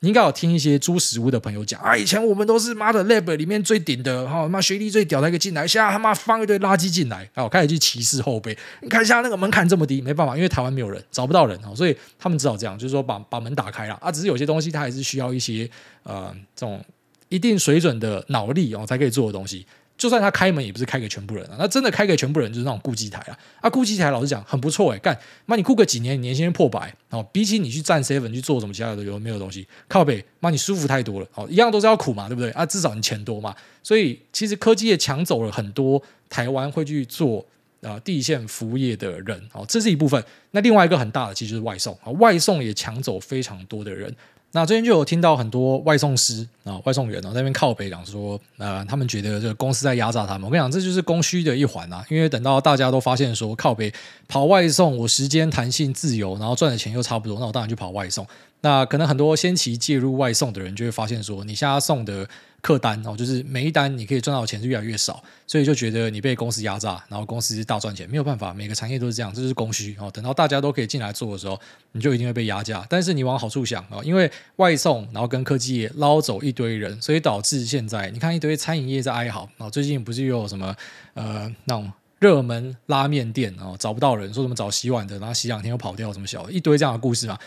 [0.00, 8.56] 你应该有听一些猪食屋的朋友讲啊，以前我们都是妈的 lab 里面最顶的哈，妈学历最屌的一个进来，现在他妈放一堆垃圾进来，啊，开始去歧视后辈。
[8.82, 14.12] 你看一下那个门槛这么低，没办法，因为台湾没有人，找不到人啊，所以他们只好这样，就是说把把门打开了啊。
[14.12, 15.68] 只是有些东西它还是需要一些
[16.04, 16.80] 呃这种
[17.28, 19.66] 一定水准的脑力哦才可以做的东西。
[19.98, 21.56] 就算他开门，也不是开给全部人啊。
[21.58, 23.38] 那真的开给全部人，就是那种顾机台啊。
[23.62, 27.26] 啊，顾机台老实讲很不错哎，干妈你顾个几年，你年薪破百哦。
[27.32, 29.66] 比起你去站 seven 去做什么其他的有没有东西？
[29.88, 32.66] 靠北妈你舒服太多了哦，一样都是要苦嘛，对不对啊？
[32.66, 33.56] 至少你钱多嘛。
[33.82, 37.40] 所以其实科技业抢走了很多台湾会去做
[37.80, 40.22] 啊、呃、第一线服务业的人哦，这是一部分。
[40.50, 44.14] 那另外一个很大的其实就是外送啊，外送也抢走非常多的人。
[44.56, 50.44] 那最近就有听到很多外送师啊、外送员啊在那边靠北讲说，呃，他们觉得这个公司在压榨他们。
[50.44, 52.02] 我跟你讲，这就是供需的一环啊。
[52.08, 53.92] 因为等到大家都发现说靠北
[54.26, 58.26] 跑外送，我时间弹性自由，然后赚的钱又差不多，那我当然就跑外送。
[58.62, 62.26] 那可能很多先期介入外送的人就会发现说，你现在送的。
[62.66, 70.10] 客单哦，就是每一单你可以赚到的钱是越来越少，所以就觉得你被公司压榨，然后公司大赚钱，没有办法，每个产业都是这样，这就是供需哦。
[70.12, 71.56] 等到大家都可以进来做的时候，
[71.92, 72.84] 你就一定会被压价。
[72.90, 79.70] 但是你往好处想啊，因为外送，然后跟科技业捞走一堆人，所以导致现在你看一堆餐饮业在哀嚎啊。
[79.70, 80.74] 最近不是又有什么
[81.14, 87.38] 呃那种热门拉面店哦，找不到人，说什么找洗碗的，然后洗两天又跑掉，什么小一堆这样的故事嘛。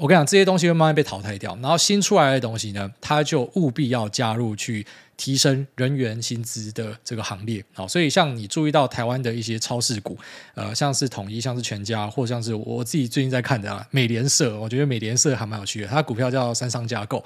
[0.00, 7.62] 我跟你讲，这些东西会慢慢被淘汰掉，然后新出来的东西呢，它就务必要加入去提升人员薪资的这个行列。
[7.74, 10.16] 好，所以像你注意到台湾的一些超市股，
[10.54, 17.22] 呃，像是统一，像是全家，或像是我自己最近在看的啊，美联社，我觉得美联社还蛮有趣的，它股票叫三商架构，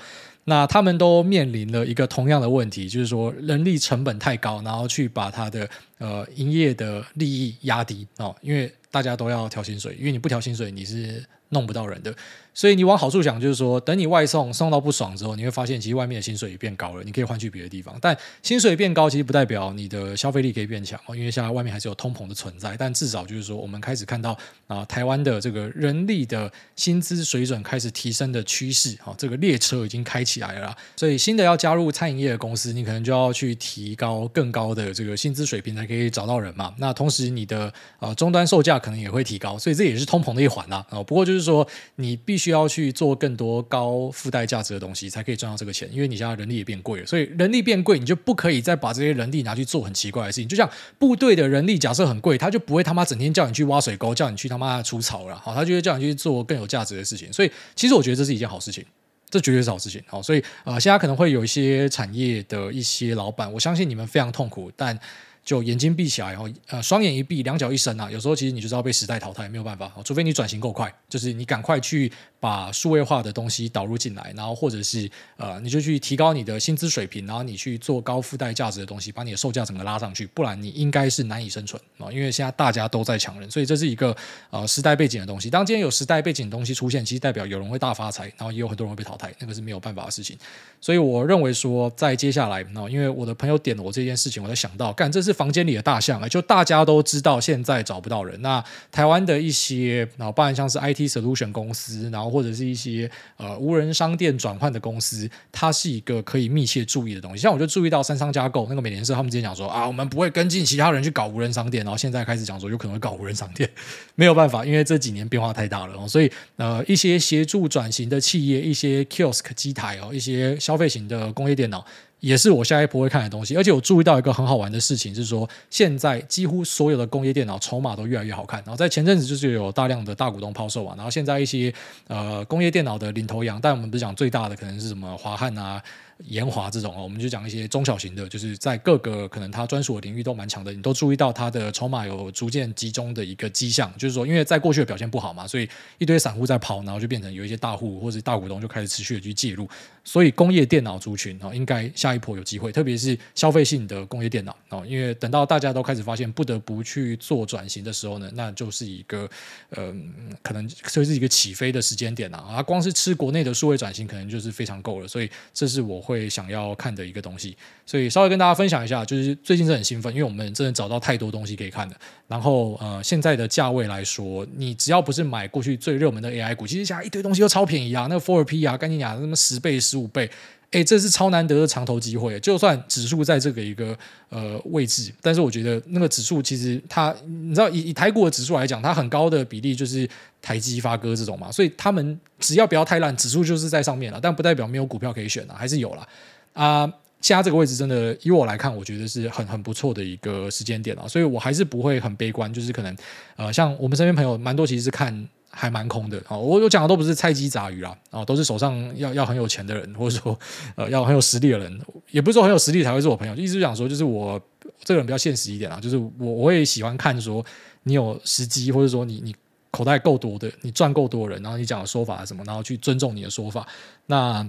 [0.47, 12.13] 那他们都面临了一个同样的问题，就是说人力成本太高，然后去把它的呃营业的利益压低哦，因为大家都要调薪水，因为你不调薪水，你是弄不到人的。
[12.55, 17.99] 所以你往好处想，就是说，等你外送送到不爽之后，你会发现其实外面的薪水也变高了，你可以换去别的地方。
[18.01, 22.77] 但薪水变高，其实不代表你的消费力可以变强哦，因为现在外面还是有通膨的存在。
[22.79, 24.39] 但至少就是说，我们开始看到
[24.69, 30.73] 啊，台湾的这个人力的薪资水准开始提升的趋势啊，这个列车已经开起来了。
[30.95, 36.73] 所以新的要加入餐饮业的公司，你可能就要去提高更高的这个薪资水平，才可以找到人嘛。
[36.79, 40.87] 那同时你的啊终端售价可能也会提高，所以这也是通膨的一环啦。
[40.89, 42.44] 啊，不过就是说你必须。
[42.45, 45.89] 需要去做更多高附带价值的东西，才可以赚到这个钱。
[45.91, 50.47] 因为你现在人力也变贵了，所以人力变贵，你就不可以再把这些人力拿去做很奇怪的事情。
[50.47, 55.37] 就像部队的人力假设很贵，他就不会他妈整天叫你去挖水沟，叫你去他妈除草了。
[55.37, 57.33] 好，他就会叫你去做更有价值的事情。
[57.33, 58.85] 所以，其实我觉得这是一件好事情，
[59.31, 60.03] 这绝对是好事情。
[60.07, 64.99] 好，所以呃，现在可能会有一些产业的一些老板，我相信你们非常痛苦，但。
[65.45, 84.17] 就眼睛闭起来，然后呃双眼一闭，两脚一伸啊，有时候其实你就知道被时代淘汰，没有办法，除非你转型够快，就是你赶快去把数位化的东西导入进来，然后或者是呃你就去提高你的薪资水平，然后你去做高附带价值的东西，把你的售价整个拉上去，不然你应该是难以生存啊，因为现在大家都在抢人，所以这是一个
[84.49, 85.51] 呃时代背景的东西。
[85.51, 90.39] 当今天有时代背景的东西出现，其实代表有人会大发财，然后也有很多人会被淘汰，那个是没有办法的事情。
[90.81, 96.27] 所以我认为说，在接下来，那因为我的朋友点了我这件事情，我才想到，干这是房间里的大象啊！
[96.27, 98.41] 就大家都知道，现在找不到人。
[98.41, 107.43] 那台湾的一些，然后包含像是 IT solution 公司，然后或者是一些呃无人商店转换的公司，它是一个可以密切注意的东西。
[107.43, 113.69] 像我就注意到三商架构那个美联社，他们之前讲说啊，我们不会跟进其他人去搞无人商店，然后现在开始讲说有可能会搞无人商店，
[114.15, 116.09] 没有办法，因为这几年变化太大了。
[116.09, 121.85] 所以呃，一些协助转型的企业，一些 kiosk 机台哦，一些消费型的工业电脑。
[122.21, 128.61] 也是我下一步会看的东西，而且我注意到一个很好玩的事情，是说现在几乎所有的工业电脑筹码都越来越好看。
[128.61, 131.73] 然后在前阵子就是有大量的大股东抛售啊，然后现在一些
[132.07, 135.83] 呃工业电脑的领头羊，但我们不是讲最大的可能是什么华汉啊。
[136.19, 149.69] 延华这种哦，我们就讲一些中小型的，就是在各个可能它专属的领域都蛮强的，你都注意到它的筹码有逐渐集中的一个迹象，就是说，因为在过去的表现不好嘛，所以一堆散户在跑，然后就变成有一些大户或者大股东就开始持续的去介入，
[150.05, 159.29] 所以工业电脑族群啊，应该下一波有机会，特别是消费性的工业电脑哦，因为等到大家都开始发现不得不去做转型的时候呢，那就是一个
[159.71, 162.39] 嗯、呃，可能就是一个起飞的时间点啊。
[162.55, 167.57] 啊，光是吃国内的数位转型，可能就是非常够了，所以这是我会想要看的一个东西。
[167.87, 171.97] 所以稍微跟大家分享一下，就是最近是很兴奋，因为我们真的找到太多东西可以看的。
[172.29, 180.31] 然后呃，现在的价位来说，你只要不是买过去最热门的 AI 股，其实现在一堆东西都超便宜啊，那个 Four P 啊，干你娘，什么十倍、十五倍。
[180.75, 182.39] 哎，这是超难得的长投机会。
[182.41, 183.97] 就算指数在这个一个
[184.29, 190.09] 呃位置，但是我觉得那个指数其实它，你知道以以台股的指数来讲，它很高的比例就是
[190.43, 194.19] 台积、发哥这种嘛，所以他们只要不要太烂，指数就是在上面了。
[194.21, 196.09] 但不代表没有股票可以选了，还是有了。
[196.53, 196.93] 啊。
[197.33, 202.97] 在这个位置真的，以我来看，我觉得是很很不错的一个时间点啊，所以我还是不会很悲观，就是可能
[203.37, 205.29] 呃，像我们身边朋友蛮多，其实是看。
[205.57, 206.37] 还蛮空的啊！
[206.37, 210.37] 我我讲的都不是菜鸡杂鱼啦，啊，都是手上要要很有钱的人，或者说
[210.75, 213.33] 呃要很有实力的人，也不是说很有实力才会是我朋友。
[213.37, 214.37] 意思是讲说，就是我
[214.83, 217.47] 这个人比较现实一点啊，就是我我会喜欢看说
[217.85, 219.33] 你有时机，或者说你你
[219.71, 223.65] 口袋够多的，你赚够多人，然后你讲的说法什么，然后去尊重你的说法。
[224.07, 224.45] 那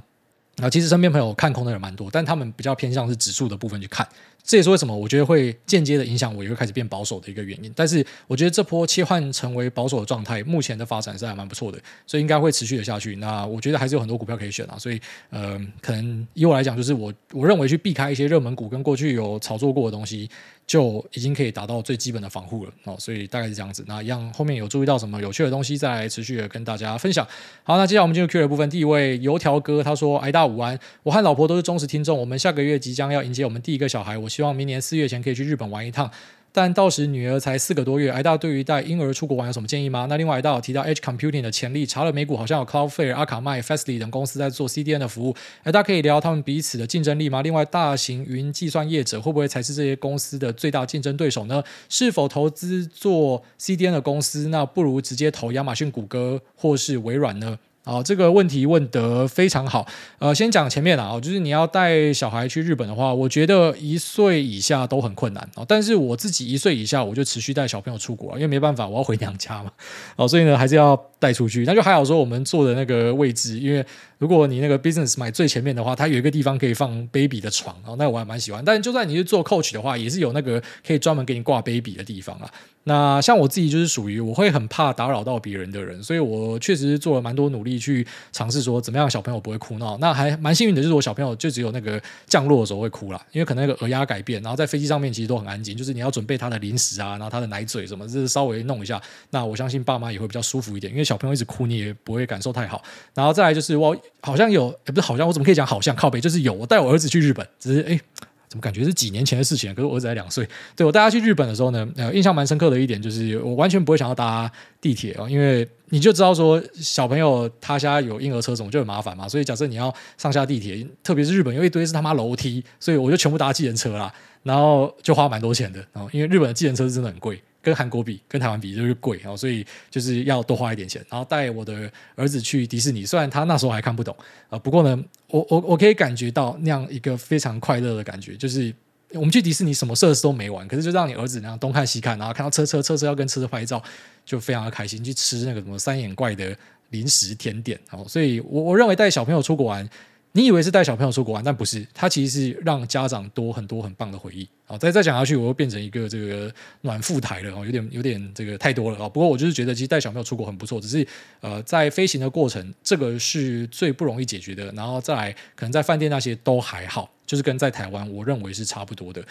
[0.61, 4.07] 啊，其实身边朋友看空的人蛮多，但他们比较偏向是指数的部分去看。
[4.47, 7.73] 这也是为什么我觉得会间接的影响我，也会开始变保守的一个原因。
[7.75, 13.15] 但是我觉得这波切换成为保守的状态，目前的发展是还蛮不错的，所以应该会持续的下去。
[13.15, 14.77] 那我觉得还是有很多股票可以选啊。
[14.77, 20.29] 所以呃，可能以我来讲，就是我我认为去避开一些热门股跟过去有炒作过的东西，
[20.65, 22.95] 就已经可以达到最基本的防护了哦。
[22.97, 23.83] 所以大概是这样子。
[23.87, 27.27] 那一样后面有注意到什么有趣的东西，再来持续的跟大家分享。
[27.63, 28.69] 好，那接下来我们进入 Q 的部分。
[28.69, 36.11] 第一位油条哥他说：“挨大午安，我和老婆都是忠实听众，我们下个月即将要迎接我们第一个小孩，我希望明年四月前。”可以去日本玩一趟，
[36.55, 38.09] 但到时女儿才四个多月。
[38.09, 40.07] 挨大对于带婴儿出国玩有什么建议吗？
[40.09, 45.35] 那另外，挨大有提到 Edge Computing 的潜力，查了美股好像有 Cloudflare、阿卡麦、Fastly 等公司在做 CDN 的服务。
[45.63, 47.41] 挨大可以聊他们彼此的竞争力吗？
[47.41, 51.61] 另外，大型云计算业者会不会才是这些公司的最大竞争对手呢？
[51.89, 57.59] 是否投资做 CDN 的公司，那不如直接投亚马逊、谷歌或是微软呢？
[57.85, 59.85] 好，这个问题问得非常好。
[60.17, 65.63] 呃，先讲前面啊，就是你要带小孩去日本的话，我觉得一岁以下都很困难哦。
[65.67, 69.69] 但是我自己一岁以下，我就持续带小朋友出国，因为没办法，我要回娘家嘛。
[70.15, 71.63] 哦，所以呢，还是要带出去。
[71.65, 73.83] 那就还好说，我们坐的那个位置，因为
[74.19, 78.63] 如果你那个 business 买最前面的话，它有一个地方可以放 baby 的床，哦，那我还蛮喜欢。
[78.63, 82.47] 但就算你是坐 coach 的话，也是有那个可以专门给你挂 baby 的地方啊。
[82.87, 89.97] 那像我自己就是属于我会很怕打扰到别人的人，所以我确实做了蛮多努力去尝试说怎么样小朋友不会哭闹。
[89.97, 99.01] 那还蛮幸运的，就是我小朋友就只有那个降落的时候会哭啦，因为可能那个耳压改变，然后在飞机上面其实都很安静，就是你要准备他的零食啊，然后他的奶嘴什么，就是稍微弄一下。
[99.31, 102.83] 那我相信爸妈也会比较舒服一点，因为小小朋友一直哭你也不会感受太好。
[103.13, 107.99] 然后再来就是我好像有，也不是好像，我怎么可以讲好像靠北，就是有我带我儿子去日本，只是诶。
[108.47, 109.73] 怎么感觉是几年前的事情？
[109.73, 110.47] 可是我儿子才两岁。
[110.77, 114.49] 对，我带他去日本的时候呢， 呃，印象蛮深刻的一点就是，我完全不会想要搭
[114.79, 119.27] 地铁哦，因为你就知道说小朋友他家有婴儿车，怎么就很麻烦嘛。
[119.27, 125.83] 所以假设你要上下地铁，特别是日本有一堆是他妈楼梯，所以我就全部搭计程车啦，然后就花蛮多钱的。
[125.91, 127.41] 然后因为日本的计程车是真的很贵。
[127.65, 131.03] 跟韩国比，跟台湾比就是贵哦，所以就是要多花一点钱。
[131.09, 134.15] 然后带我的儿子去迪士尼，虽然他那时候还看不懂
[134.49, 138.71] 啊，不过呢，我我我可以感觉到那样一个非常快乐的感觉，就是
[139.13, 143.81] 我们去迪士尼什么设施都没玩，可是就让你儿子那样东看西看，然后看到车车车车要跟车车拍照，
[144.23, 146.55] 就非常的开心，去吃那个什么三眼怪的
[146.91, 148.05] 零食甜点哦。
[148.07, 149.89] 所以我我认为带小朋友出国玩。
[150.35, 154.45] 你以为是带小朋友出国玩，但不是，它其实是让家长多很多很棒的回忆。
[154.65, 159.07] 好，再再讲下去，我又变成一个这个暖富台了哦，有点有点这个太多了啊。
[159.07, 161.07] 不过我就是觉得，其实带小朋友出国很不错，只是
[161.39, 164.69] 呃，在飞行的过程，这个是最不容易解决的。
[164.73, 169.25] 然后再来，可能在饭店那些都还好，就是跟在台湾，我认为是差不多的。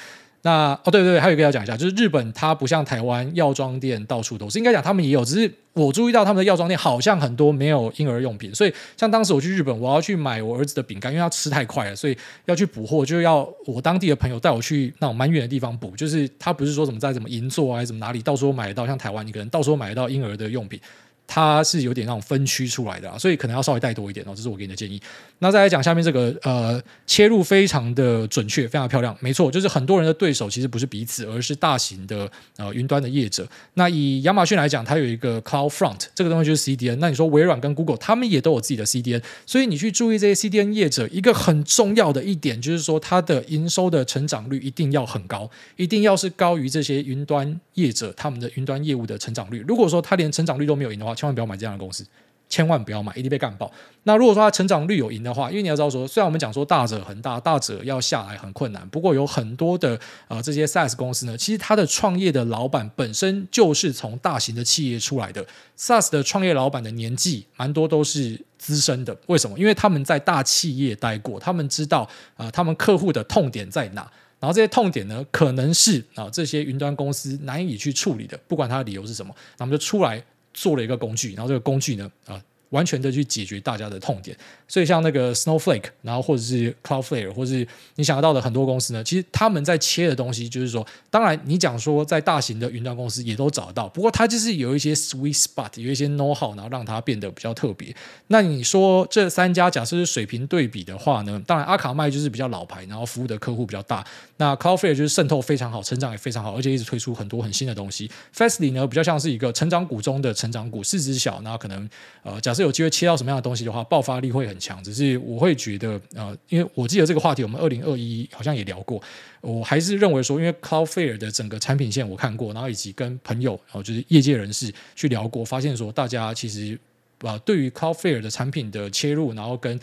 [0.46, 20.78] 那哦，对对对，还有一个要讲一下，就是日本它不像台湾药妆店到处都是，应该讲他们也有，只是我注意到他们的药妆店好像很多没有婴儿用品，所以像当时我去日本，我要去买我儿子的饼干，因为他吃太快了，所以要去补货，就要我当地的朋友带我去那种蛮远的地方补，就是他不是说什么在什么银座啊，还是什么哪里，到时候买得到，像台湾你可能到时候买得到婴儿的用品。
[21.26, 25.00] 它是有点那种分区出来的啊，所以可能要稍微带多一点哦，这是我给你的建议。
[25.40, 33.46] 那再来讲下面这个呃，切入非常的准确，非常漂亮，没错，就是很多人的对手其实不是彼此，而是大型的呃云端的业者。
[33.74, 36.96] 那以亚马逊来讲，它有一个 CloudFront 这个东西就是 CDN。
[36.96, 49.64] 那你说微软跟 Google，他们也都有自己的 CDN，所以你去注意这些 CDN 业者，一个很重要的一点就是说，它的营收的成长率一定要很高，一定要是高于这些云端业者他们的云端业务的成长率。
[49.66, 52.04] 如果说它连成长率都没有赢的话，千万不要买这样的公司
[52.46, 53.68] 千万不要买，一定被干爆。
[54.04, 59.98] 那如果说它成长率有赢的话，因为你要知道说，虽然我们讲说大者恒大，大者要下来很困难，不过有很多的
[60.28, 65.44] 呃这些 SaaS 公司呢，其实它的创业的老板本身就是从大型的企业出来的。
[65.76, 69.58] SaaS 的创业老板的年纪蛮多都是资深的，为什么？
[69.58, 74.02] 因为他们在大企业待过，他们知道啊、他们客户的痛点在哪，
[74.38, 80.22] 然后这些痛点呢，可能是啊、这些云端公司难以去处理的，不管它的理由是什么，那我们就出来。
[80.54, 82.42] 做了一个工具，然后这个工具呢，啊、
[82.74, 84.36] 完全的去解决大家的痛点。
[84.66, 97.94] 所以像那个 Snowflake，然后或者是 Cloudflare，或者是你想得到的很多公司呢，其实他们在切的东西就是说，当然你讲说在大型的云端公司也都找到，不过它就是有一些 sweet spot，有一些 know how，然后让它变得比较特别。
[98.26, 104.04] 那你说这三家假设是水平对比的话呢，当然阿卡麦就是比较老牌，然后服务的客户比较大。
[104.38, 108.10] 那 Cloudflare 就是渗透非常好，成长也非常好，而且一直推出很多很新的东西。
[108.34, 111.88] Fastly 呢，比较像是一个成长股中的成长股，市值小，然后可能
[112.22, 114.82] 呃，假设有机会切到什么样的东西的话，爆发力会很强。
[114.82, 119.00] 只是我会觉得呃，因为我记得这个话题我们二零二一好像也聊过，
[119.40, 126.74] 我还是认为说，因为 Cloudflare 的整个产品线我看过，然后以及跟朋友然后，就是业界人士去聊过，发现说大家其实
[127.18, 129.78] 啊、呃，对于 Cloudflare 的产品的切入，然后跟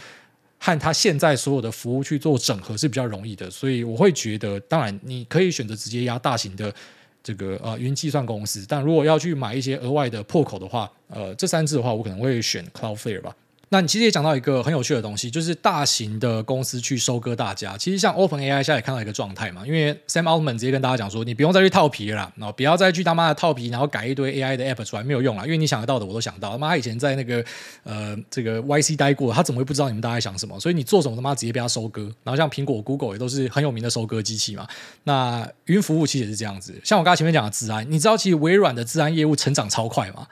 [0.59, 6.71] 和他现在所有的服务去做整合是比较容易的，所以我会觉得，当然你可以选择直接压大型的
[7.23, 13.35] 这个呃云计算公司，但如果要去买一些额外的破口的话，呃，这三只的话，我可能会选 Cloudflare 吧。
[13.73, 17.77] 那你其实也讲到一个很有趣的东西，就是大型的公司去收割大家。
[17.77, 26.51] 其实像 OpenAI 现在也看到一个状态嘛，因为 Sam Altman 直接跟大家讲说，你不用再去套皮了，然后不要再去他妈的套皮，然后改一堆 AI 的 App 出来没有用啦，因为你想得到的我都想到。
[26.51, 27.41] 他妈以前在那个
[27.83, 30.59] 呃这个 YC 待过，他怎么会不知道你们大家想什么？
[30.59, 32.01] 所以你做什么他妈直接被他收割。
[32.25, 34.67] 然后像苹果、Google 也都是很有名的收割机器嘛。
[35.05, 40.27] 那云服务其实也是这样子，像我刚才前面讲的资安，你知道其实微软的资安业务成长超快吗？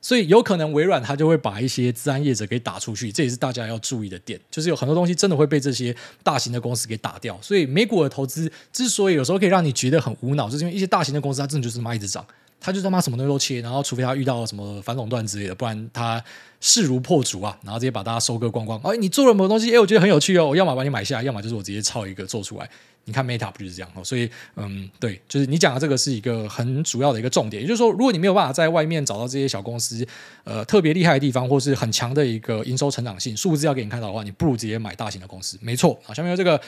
[0.00, 4.40] 所以有可能微软它就会把一些资安业者给打出去，这也是大家要注意的点。
[4.50, 7.38] 就是有很多东西真的会被这些大型的公司给打掉。
[7.42, 12.24] 所以美股的投资之所以有时候可以让你觉得很无脑，就是因为一些大型的公司它真的就是他妈一直涨，
[12.58, 16.22] 它就他妈什么东西都切，然后除非它遇到什么反垄断之类的，不然它
[16.60, 18.80] 势如破竹啊，然后直接把大家收割光光。
[18.80, 19.74] 哎，你做了某东西？
[19.74, 22.68] 哎，我觉得很有趣哦，我要么把你买下来，要么就是我直接抄一个做出来。
[23.04, 24.04] 你看 Meta 不就是这样哦？
[24.04, 27.62] 所以，嗯，对，就是你讲的这个是一个很主要的一个重点。
[27.62, 30.06] 也就是说，如果你没有办法在外面找到这些小公司，
[30.44, 35.58] 呃，特别厉害的地方，或是很强的一个营收成长性数字要给你看到的话，你不如直接买大型的公司。
[35.60, 36.60] 没错啊，下面有这个。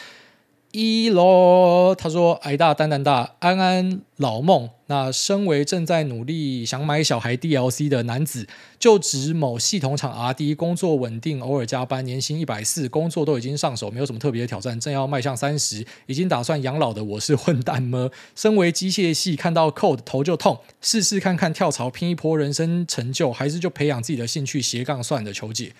[0.73, 4.71] 一罗他说：“矮大蛋蛋大安安老梦。
[4.87, 8.49] 那身为正在努力想买小孩 DLC 的男子，
[8.79, 18.09] 就职某系统厂 RD，工作稳定，偶尔加班，年薪一百四，工作都已经上手，没有什么特别的挑战，正要迈向三十，已经打算养老的我是混蛋吗？
[18.35, 25.75] 身为机械系，看到 code 头就痛，试试看看跳槽拼一波人生成就，还是就培养自己的兴趣斜杠算的求解。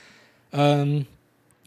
[0.51, 1.07] 嗯。”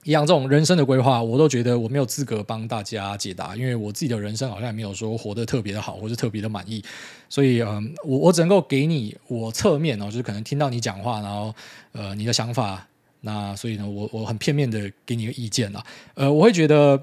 [0.06, 6.84] 一样，这种人生的规划，我都觉得我没有资格帮大家解答，因为我自己的人生好像也没有说活得特别的好，或是特别的满意，
[7.28, 11.52] 所以，嗯，我我只能够给你我侧面哦，就是可能听到你讲话，然后
[11.92, 12.88] 呃你的想法，
[13.22, 15.84] 那所以呢，我我很片面的给你一个意见啦，
[16.14, 17.02] 呃，我会觉得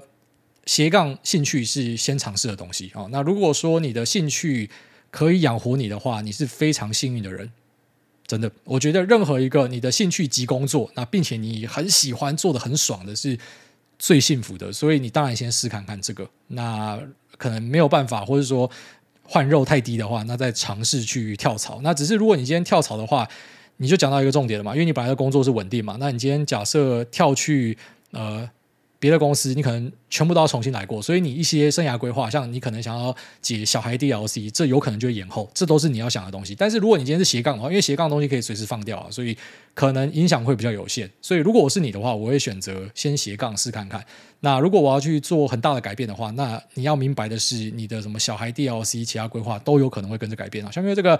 [0.65, 3.09] 斜杠兴趣是先尝试的东西哦。
[3.11, 4.69] 那如果说你的兴趣
[5.11, 7.51] 可以养活你的话，你是非常幸运的人。
[8.33, 13.37] 真的，我觉得任何一个你的兴趣及工作，那并且你很喜欢做的很爽的，是
[13.99, 14.73] 最幸福的。
[14.73, 16.27] 所以你当然先试看看这个。
[16.47, 16.99] 那
[17.37, 18.67] 可能没有办法，或者说
[19.21, 21.79] 换肉太低的话，那再尝试去跳槽。
[21.83, 23.29] 那只是如果你今天跳槽的话，
[23.77, 25.97] 你就讲到一个重点了嘛，因为你本来的工作是稳定嘛。
[25.99, 27.77] 那你今天假设跳去
[28.09, 28.49] 呃。
[29.03, 36.55] 别的公司你可能全部都要重新来过，所以你一些生涯规划，像你可能想要解小孩 DLC，这有可能就会延后，这都是你要想的东西。
[36.55, 39.37] 但是如果你今天是斜杠的话，因为斜杠东西可以随时放掉啊，所以
[39.73, 41.09] 可能影响会比较有限。
[41.21, 44.01] 所以如果我是你的话，我会选择先斜杠试看看。
[44.39, 50.71] 那如果我要去做很大的改变的话，那你要明白的是，你的什么小孩 DLC 其他规划都有可能会跟着改变啊。
[50.71, 51.19] 像因为这个。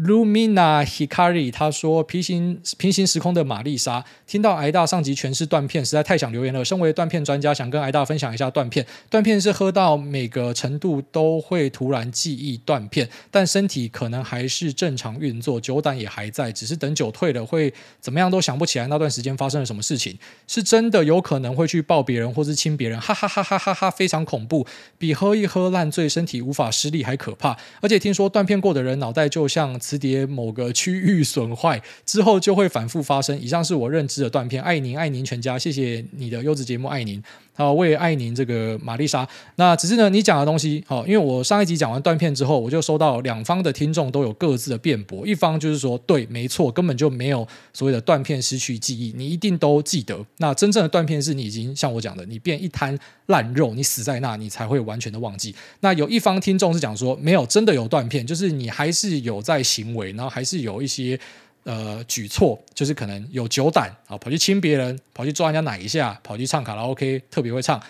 [0.00, 6.64] Lumina Hikari 他说：“平行平行时空的玛丽莎听到挨大上集全是断片，实在太想留言了。
[6.64, 8.86] 身为断片专家，想跟挨大分享一下断片。
[9.10, 17.70] 断片是喝到每个程度都会突然记忆断片，但身体可能还是正常运作，酒胆也还在，只是等酒退了会
[18.00, 20.18] 怎么样都想不起来那段时间发生了什么事情。
[20.48, 24.66] 是真的有可能会去抱别人或是亲别人，哈哈哈哈哈哈，非常恐怖，
[24.96, 27.58] 比喝一喝烂醉身体无法施力还可怕。
[27.82, 29.78] 而且听说断片过的人脑袋就像……
[29.82, 33.38] 磁碟某个区域损坏之后就会反复发生。
[33.38, 34.62] 以上是我认知的断片。
[34.62, 37.20] 爱您，爱您全家，谢谢你的优质节目，爱您。
[37.54, 39.28] 好，我也爱您这个玛丽莎。
[39.56, 45.26] 那只是呢，你讲的东西，好，因为我上一集讲完断片之后，我就收到两方的听众都有各自的辩驳。
[45.26, 50.18] 一方就是说，对，没错，根本就没有所谓的断片失去记忆，你一定都记得。
[50.38, 55.54] 那真正的断片是你已经像我讲的，你变一滩烂肉，你死在那，你才会完全的忘记。
[55.80, 61.20] 那有一方听众是讲说，没有，真的有断片，就是你还是有在行为，然后还是有一些。
[61.64, 67.80] 呃，举措就是可能有酒胆啊，跑去亲别人，跑去抓人家奶一下，跑去唱卡拉 OK，特别会唱。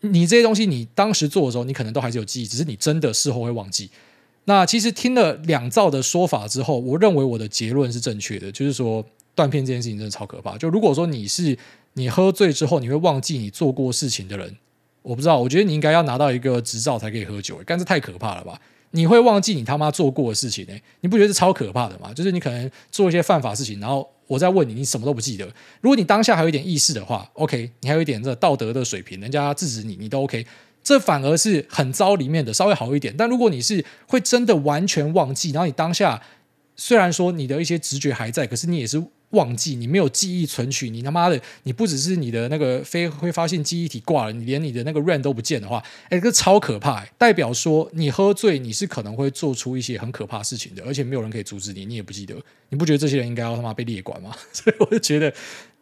[0.00, 3.90] 你这些东西，你当时做的时候，你可能都还是有记忆，只是你真的事后会忘记。
[4.44, 10.56] 那其实听了两造的说法之后，我认为我的结论是正确的，就是说断片这件事情真的超可怕。
[10.56, 11.56] 就如果说你是
[11.94, 14.56] 你喝醉之后你会忘记你做过事情的人，
[15.02, 18.60] 我不知道，我觉得你应该要拿到一个执照才可以喝酒，但是太可怕了吧？
[18.92, 20.72] 你会忘记你他妈做过的事情呢？
[21.00, 22.12] 你不觉得是超可怕的吗？
[22.12, 25.46] 就是你可能做一些犯法事情，然后我再问你，你什么都不记得。
[25.80, 30.44] 如果你当下还有一点意识的话，OK，你还有一点这道德的水平，人家制止你，你都 OK。
[30.82, 33.14] 这反而是很糟里面的稍微好一点。
[33.16, 36.20] 但如果你是会真的完全忘记，然后你当下
[36.74, 39.02] 虽然说你的一些直觉还在，可是你也是。
[39.30, 52.34] 忘记你没有记忆存取，你他妈的，你不只是你的那个非挥发性记忆体挂了，你连你的那个 ran 都不见的话，哎，这超可怕，欸，代表说你喝醉，你是可能会做出一些很可怕事情的，而且没有人可以阻止你，你也不记得，
[52.70, 54.34] 你不觉得这些人应该要他妈被列管吗？
[54.52, 55.32] 所以我就觉得，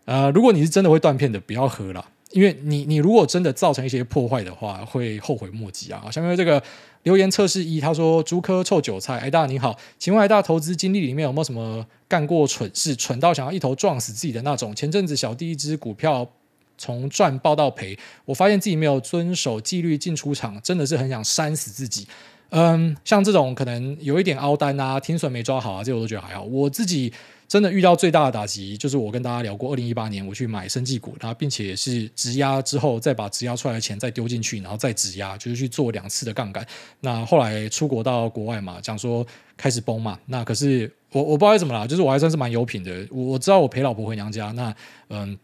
[0.05, 2.05] 呃，如果你是真的会断片的，不要喝了。
[2.33, 6.11] 因为你，你如果真的造成一些破坏的话，会后悔莫及啊！
[6.11, 6.63] 下面这个
[7.05, 14.77] 留言测试一，他说：“竹科臭韭菜，癌大你好，请问癌大投资经历里面有没有什么干过蠢事，蠢到想要一头撞死自己的那种？
[14.77, 16.31] 前阵子小弟一支股票
[16.77, 22.07] 从赚爆到赔，我发现自己没有遵守纪律进出场，真的是很想扇死自己。
[22.51, 26.43] 嗯，像这种可能有一点凹单啊，停损没抓好啊，这我都觉得还好。
[26.43, 27.11] 我自己。”
[27.49, 36.65] 真的遇到最大的打击，就是我跟大家聊过，二零一八年我去买生技股，然后并且是质押之后再把质押出来的钱再丢进去，然后再质押，就是去做两次的杠杆。
[37.01, 39.27] 那后来出国到国外嘛，讲说
[39.57, 44.75] 开始崩嘛，那可是我我不知道为什么啦，就是我还算是蛮有品的，我我知道我陪老婆回娘家，那
[45.09, 45.39] 嗯。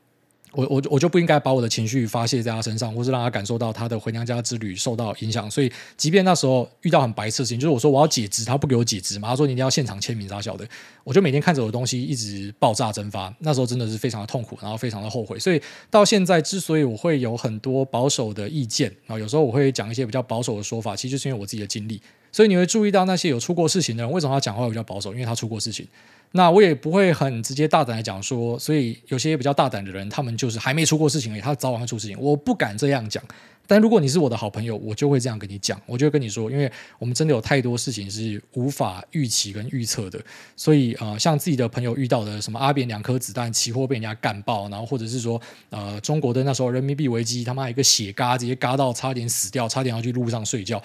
[0.55, 5.51] 我我我就不应该把我的情绪发泄在他身上，或是让他感受到他的回娘家之旅受到影响。
[5.51, 10.67] 所以，即便那时候遇到很白痴的事情，就是我说我要解职，他不给我解职嘛，他说你一定要现场签名啥小的，
[11.03, 13.35] 我就每天看着我的东西一直爆炸蒸发。
[13.41, 15.39] 那时候真的是非常的痛苦，然后非常的后悔。
[15.39, 22.01] 所以到现在，之所以我会有很多保守的意见，然后有时候我会讲一些比较保守的说法，其实就是因为我自己的经历。
[22.35, 25.13] 所以你会注意到那些有出过事情的人，为什么他讲话比较保守？
[25.13, 25.87] 因为他出过事情。
[26.33, 32.19] 那我也不会很直接大胆的讲说，所以有些比较大胆的人，他们就是还没出过事情而已，他早晚会出事情。
[32.21, 33.23] 我不敢这样讲，
[33.69, 36.69] 但如果你是我的好朋友，我就会这样跟你讲，我就会跟你说，因为
[36.99, 40.21] 我们真的有太多事情是无法预期跟预测的，
[40.57, 50.83] 所以呃，像自己的朋友遇到的什么阿扁两颗子弹，期货被人家干爆，然后或者是说呃，中国的那时候人民币危机，他妈一个血嘎直接嘎到差点死掉，差点要去路上睡觉。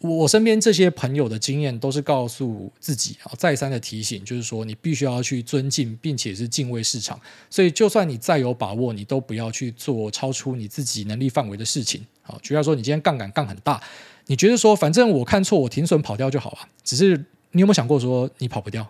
[0.00, 7.20] 我身边这些朋友的经验都是告诉自己啊，再三的提醒，就是说你必须要去尊敬，并且是敬畏市场。
[7.50, 12.06] 所以，就算你再有把握，你都不要去做超出你自己能力范围的事情。
[12.22, 13.78] 啊，举例说，你今天杠杆杠很大，
[14.24, 16.58] 你觉得说反正我看错，我停损跑掉就好了。
[16.82, 17.14] 只是
[17.52, 18.82] 你有没有想过说你跑不掉？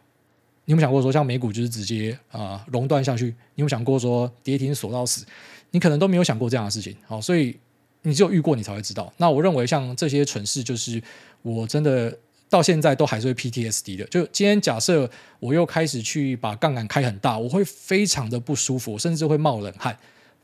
[0.66, 3.24] 你有没有想过说像美股就是直接啊熔断下去？
[3.24, 5.26] 你有没有想过说跌停锁到死？
[5.72, 6.94] 你可能都没有想过这样的事情。
[7.04, 7.56] 好，所以。
[8.02, 9.12] 你只有遇过，你才会知道。
[9.18, 11.02] 那我认为像这些蠢事，就是
[11.42, 12.16] 我真的
[12.48, 14.04] 到现在都还是会 PTSD 的。
[14.06, 19.96] 就今天假设我又开始去把杠杆开很大，我会非常的不舒服，甚至会冒冷汗。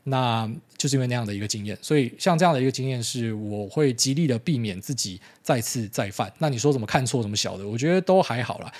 [0.03, 1.77] 那就是因为那样的一个经验。
[1.81, 6.31] 所以像这样的一个经验，是我会极力的避免自己再次再犯。
[6.37, 8.71] 那你说怎么看错怎么小的，我觉得都还好啦。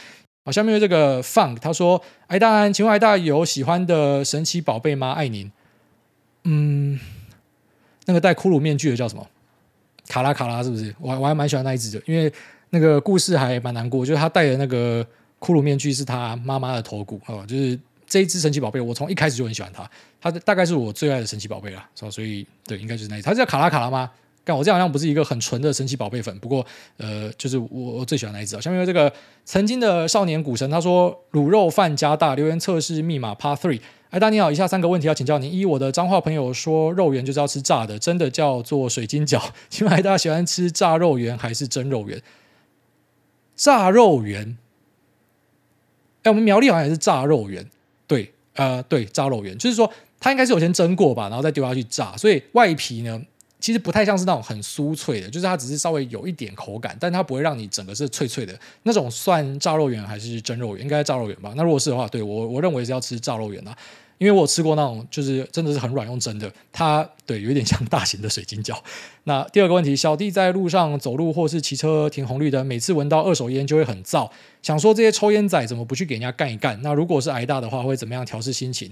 [0.46, 5.12] 好，下面这个 Funk 他说：“哎，大安，请问哎大有喜欢的神奇宝贝吗？
[5.12, 5.52] 爱您。”
[6.46, 6.98] 嗯。
[8.08, 9.26] 那个戴骷髅面具的叫什么？
[10.08, 10.96] 卡拉卡拉是不是？
[11.00, 12.32] 我我还蛮喜欢那一只的，因为
[12.70, 15.06] 那个故事还蛮难过，就是他戴的那个
[15.40, 17.78] 骷髅面具是他妈妈的头骨哦，就是
[18.08, 19.92] 这一只神奇宝贝，我从一开始就很喜欢它，
[20.22, 24.10] 它大概是我最爱的神奇宝贝了，所以对，应该就是那一只，它叫卡拉卡拉吗？
[24.46, 28.62] 但我这好像不是一个很纯的神奇宝贝粉，不过呃，就是我我最喜欢那一只啊。
[28.62, 29.12] 下面有这个
[29.44, 33.82] 曾经的少年股神，他说卤肉饭加大留言测试密码 Part Three。
[34.10, 39.42] 哎，大你好，以下三个问题要请教您：一，我的彰化朋友说肉圆就是要吃炸的，真的叫做水晶饺？
[39.70, 42.22] 请问大家喜欢吃炸肉圆还是蒸肉圆？
[43.56, 44.58] 炸肉圆？
[46.24, 47.70] 哎，我们苗栗好像也是炸肉圆，
[48.08, 53.22] 对，呃，对，炸肉圆，就是说它应该是有先蒸过吧，然后再丢下去炸，所以外皮呢？
[53.60, 59.10] 其实不太像是那种很酥脆的，就是它只是稍微有一点口感，但它不会让你整个是脆脆的那种。
[59.10, 60.84] 算炸肉圆还是蒸肉圆？
[60.84, 61.54] 应该炸肉圆吧？
[61.58, 63.76] 那如果是的话，对，我我认为是要吃炸肉圆啊。
[64.20, 68.76] 因为我吃过那种，就是真的是很软用蒸的，它对有点像大型的水晶饺。
[69.26, 74.28] 那第二个问题，小弟在路上走路或是骑车停红绿灯，每次闻到二手烟就会很燥，
[74.64, 76.82] 想说这些抽烟仔怎么不去给人家干一干？
[76.82, 78.92] 那如果是挨大的话，会怎么样调试心情？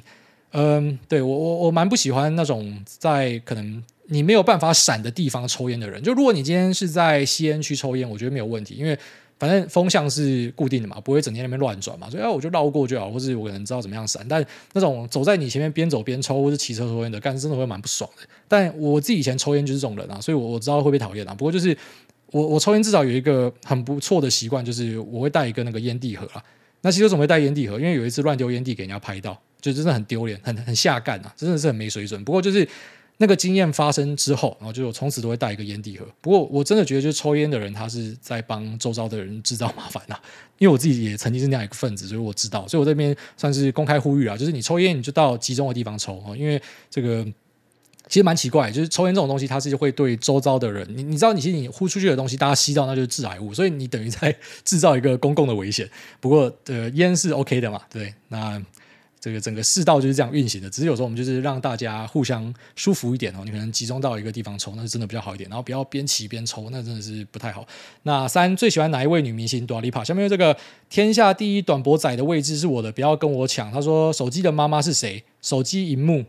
[0.51, 6.01] 嗯，对我我我蛮不喜欢那种在可能你没有办法闪的地方抽烟的人。
[6.01, 8.97] 就如果你今天是在吸烟区抽烟，我觉得没有问题，因为。
[9.37, 14.25] 反正风向是固定的嘛，不会整天那边乱转嘛，所以啊，我就绕过就好，或是我可能知道怎么样闪。
[14.29, 18.25] 但那种走在你前面边走边抽，或是骑车抽烟的，干真的会蛮不爽的。
[18.47, 21.33] 但我自己以前抽烟就是这种人啊，所以我我知道会被讨厌啊。
[21.33, 21.77] 不过就是
[22.31, 26.41] 我我抽烟至少有一个很不错的习惯，就是我会带一个那个烟蒂盒啊。
[26.79, 27.77] 那其实总会带烟蒂盒？
[27.77, 32.23] 因为有一次乱丢烟蒂给人家拍到，就真的很丢脸，很很下干啊，真的是很没水准。
[32.23, 32.65] 不过就是。
[33.17, 36.05] 那个经验发生之后，然后就我从此都会带一个烟蒂盒。
[36.19, 40.19] 不过我真的觉得，就是抽烟的人，他是在帮周遭的人制造麻烦呐。
[40.57, 42.67] 因为我自己也曾经是那样一个分子，所以我知道。
[42.67, 46.35] 所以我这边算是公开呼吁啊，就是你抽烟，你就到集中的地方抽啊。
[46.35, 47.23] 因为这个
[48.09, 54.35] 其实蛮奇怪，就是抽烟这种东西，它是会对周遭的人，你你知道，你其实你呼出去的东西，大家吸到那就是致癌物，所以你等于在
[54.65, 55.89] 制造一个公共的危险。
[56.19, 58.61] 不过呃，烟是 OK 的嘛，对，那。
[59.25, 63.41] 这个整个世道就是这样运行的，只是有时候我们就是让大家互相舒服一点哦。
[63.43, 65.49] 你可能集中到一个地方抽，那是真的比较好一点。
[65.49, 67.65] 然后不要边骑边抽，那真的是不太好。
[68.03, 70.03] 那三最喜欢哪一位女明星多莉帕。
[70.03, 70.55] 下面这个
[70.91, 73.71] 天下第一短脖仔的位置是我的，不要跟我抢。
[73.71, 75.23] 他说手机的妈妈是谁？
[75.41, 76.23] 手机荧幕。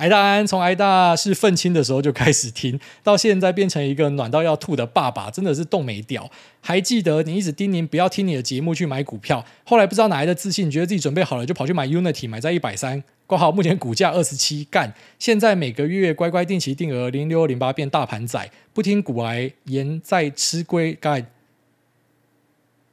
[0.00, 6.30] 挨大安从挨大是愤青的时候就开始听，到现在变成一个暖到要吐的爸爸，真的是冻没掉。
[6.62, 14.94] 还记得你一直叮咛不要听你的节目去买股票，后来不知道哪来的自信，觉得自己准备好了就跑去买 Unity，买在一百三，括号目前股价二十七干。
[15.18, 21.26] 现在每个月乖乖定期定额零六零八变大盘仔，不听股癌言在吃亏干。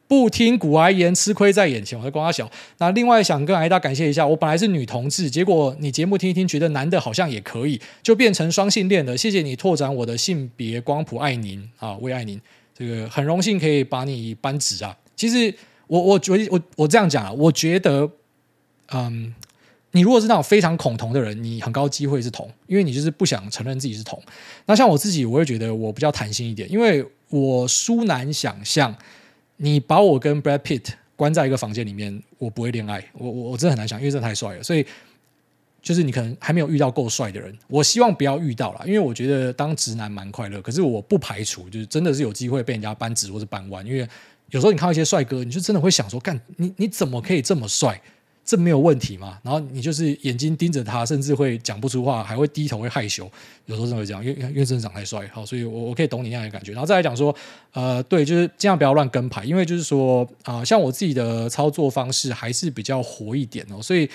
[0.07, 1.99] 不听古癌言，吃亏在眼前。
[1.99, 2.49] 我在光阿小。
[2.77, 9.17] 那另外想跟挨大感谢一下，我本来是女同志，结果你节目听一听，觉得男的好像也可以，就变成双性恋了。
[9.17, 12.39] 谢谢你拓展我的性别光谱，爱您啊，为爱您。
[12.73, 14.95] 这个很荣幸可以把你扳直啊。
[15.15, 15.53] 其实
[15.87, 18.09] 我我觉我我这样讲啊，我觉得，
[18.93, 19.35] 嗯，
[19.91, 24.21] 你如果是那种非常恐同的人，你很高机会是同，因为你就是不想承认自己是同。
[24.67, 28.95] 那像我自己，我会觉得我比较弹性一点，因为我殊难想象。
[29.57, 30.85] 你把我跟 Brad Pitt
[31.15, 33.03] 关在一个房间里面，我不会恋爱。
[33.13, 34.63] 我我我真的很难想，因为这太帅了。
[34.63, 34.85] 所以
[35.81, 40.61] 就是你可能还没有遇到够帅的人，我希望不要遇到了，因为我觉得当直男蛮快乐。
[40.61, 43.85] 可是我不排除，就是真的是有机会被人家扳直或者扳弯。
[43.85, 44.07] 因为
[44.49, 47.99] 有时候你看到一些帅哥，你就真的会想说：干你你怎么可以这么帅？
[48.47, 49.37] 这没有问题嘛？
[49.43, 53.29] 然后你就是眼睛盯着他，甚至会讲不出话，还会低头会害羞。
[53.65, 56.71] 有时候真的会这样，因为因为真的长太帅，好，所以我我可以懂你那样的感觉。
[56.71, 57.35] 然后再来讲说，
[57.73, 63.81] 呃，对，就是尽量不要乱跟牌，因为就是说啊、像我自己的操作方式还是比较活一点哦。
[63.81, 64.09] 所以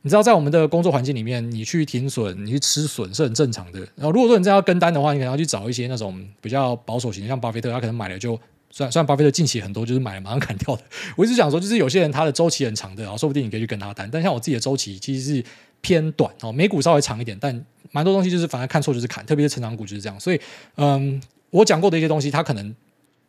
[0.00, 3.80] 你知道，在我们的工作环境里面，你去停损，你去吃损是很正常的。
[3.96, 8.40] 然后如果说你真的要跟单的话，你可能要去找一些那种比较保守型，像巴菲特，他可能买了就。
[8.74, 10.82] 虽然虽然巴菲特近期很多就是买了马上砍掉的，
[11.16, 14.10] 我一直想说，就是有些人他的周期很长的，然后说不定你可以去跟他谈。
[14.10, 15.44] 但像我自己的周期其实是
[15.80, 20.18] 偏短哦，美股稍微长一点，但蛮多东西就是反正看错就是砍，特别是成长股就是这样。
[20.18, 20.40] 所以，
[20.74, 22.74] 嗯，我讲过的一些东西，它可能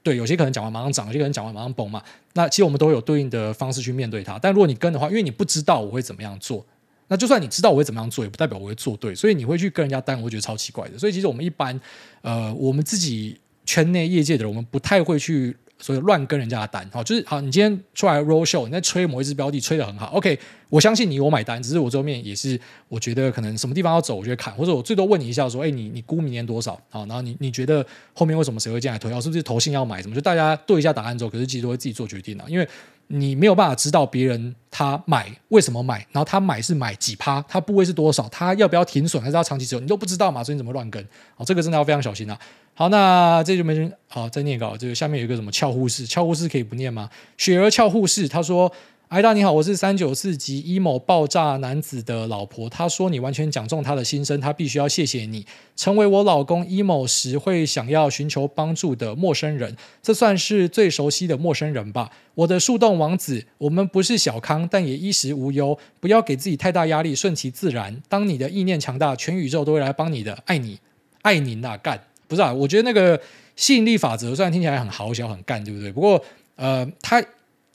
[0.02, 2.02] 对有些可能讲完马上涨，有些可能讲完马上崩嘛。
[2.34, 4.40] 那其实我们都会有对应的方式去面对它。
[4.40, 6.66] 但如果你跟的话，因为你不知道我会怎么样做，
[7.08, 9.14] 那就算你知道我会怎么样做，也不代表我会做对。
[9.14, 10.98] 所以你会去跟人家单，我觉得超奇怪的。
[10.98, 11.80] 所以其实我们一般，
[12.24, 15.56] 呃，我们自己圈内业界的人，我们不太会去。
[15.78, 17.42] 所以乱跟人家的单，好，就是好。
[17.42, 20.06] 你今天出来 roll show，你在吹某一支标的，吹的很好。
[20.14, 20.40] OK，
[20.70, 21.62] 我相信你，我买单。
[21.62, 22.58] 只是我后面也是，
[22.88, 26.80] 我觉得可能什么地方要走，我就会砍，或者我最多问你一下，说，哎，你你估明年多少？
[26.90, 29.20] 好，然后你你觉得后面为什么谁会进来投票？
[29.20, 30.16] 是不是投信要买什么？
[30.16, 32.66] 就大家对一下答案之后，可是其实都会自己做决定的，因为
[33.08, 41.08] 你没有办法知道别人他买为什么买，然后他买是买几趴，他部位是多少，他要不要停损，还是要长期持有，你都不知道嘛，所以你怎么乱跟？
[41.36, 42.38] 好，这个真的要非常小心啊。
[42.74, 44.76] 好，那这就没人好再念稿。
[44.76, 47.10] 这个下面有一个什么俏护士，俏护士可以不念吗？
[47.38, 48.72] 雪儿俏护士，他说
[49.16, 52.70] ：“挨大你好，我是三九四级 emo 爆炸男子的老婆。
[52.70, 55.46] 他说你完全讲中他的心声，他必须要谢谢你，
[55.78, 62.12] 成为我老公 emo 时会想要寻求帮助的陌生人，这算是最熟悉的陌生人吧。
[62.34, 65.80] 我的树洞王子，我们不是小康，但也衣食无忧。
[66.02, 68.04] 不要给自己太大压力，顺其自然。
[68.10, 70.38] 当你的意念强大，全宇宙都会来帮你的。
[70.46, 70.78] 爱你，
[71.22, 71.98] 爱你哪干？”
[72.28, 73.18] 不是啊，我觉得那个
[73.56, 75.90] 吸引力法则虽然听起来很豪小很干，对不对？
[75.90, 76.22] 不过
[76.58, 77.24] 呃，他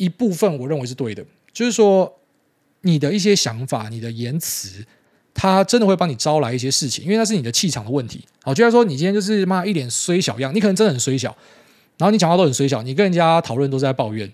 [0.00, 1.22] 一部分我认为是对的，
[1.52, 2.10] 就是说
[2.80, 4.84] 你的一些想法、你的言辞，
[5.34, 8.24] 它真的会帮你招来一些事情，因为那是你的气场的问题。
[8.42, 11.36] 好，就像说你今天就是妈一脸衰小样，你可能真的很衰小，
[11.98, 14.32] 然后你讲话都很衰小，你跟人家讨论都在抱怨。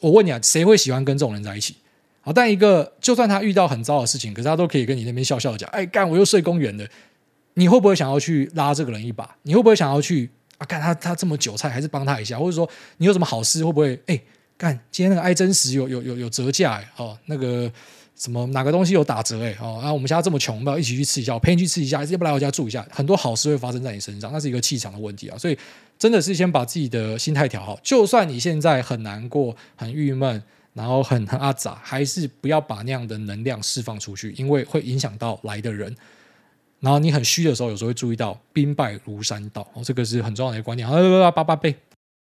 [0.00, 1.76] 我问你啊，谁会喜欢跟这种人在一起？
[2.22, 6.86] 好，但一个就算他遇到很糟的事情，可是他都可以跟你那边笑笑讲，哎，干我又睡公园了，
[7.54, 9.36] 你会不会想要去拉这个人一把？
[9.42, 10.28] 你会不会想要去
[10.58, 10.66] 啊？
[10.66, 12.38] 干他他这么韭菜，还是帮他一下？
[12.38, 14.20] 或者说你有什么好事，会不会哎
[14.56, 17.70] 干今天那个爱真实有有有有折价哎哦那个。
[18.18, 22.82] 什么哪个东西有打折哎、哦，啊，我们现在这么穷，我们要一起去吃一下，我陪你去吃一下，要不来我家住一下？
[22.90, 25.36] 很多好事会发生在你身上，那是一个气场的问题啊。
[25.36, 25.58] 所以
[25.98, 30.42] 真的是先把自己的心态调好，就算你现在很难过、很郁闷，
[30.72, 35.94] 然后很很阿杂，还是不要把那样的能量释放出去，因为会影响到来的人。
[36.80, 40.88] 然后你很虚的时候，有时候会注意到兵败如山倒哦，这个是很重要的一个观念。
[40.88, 41.70] 啊，八八八八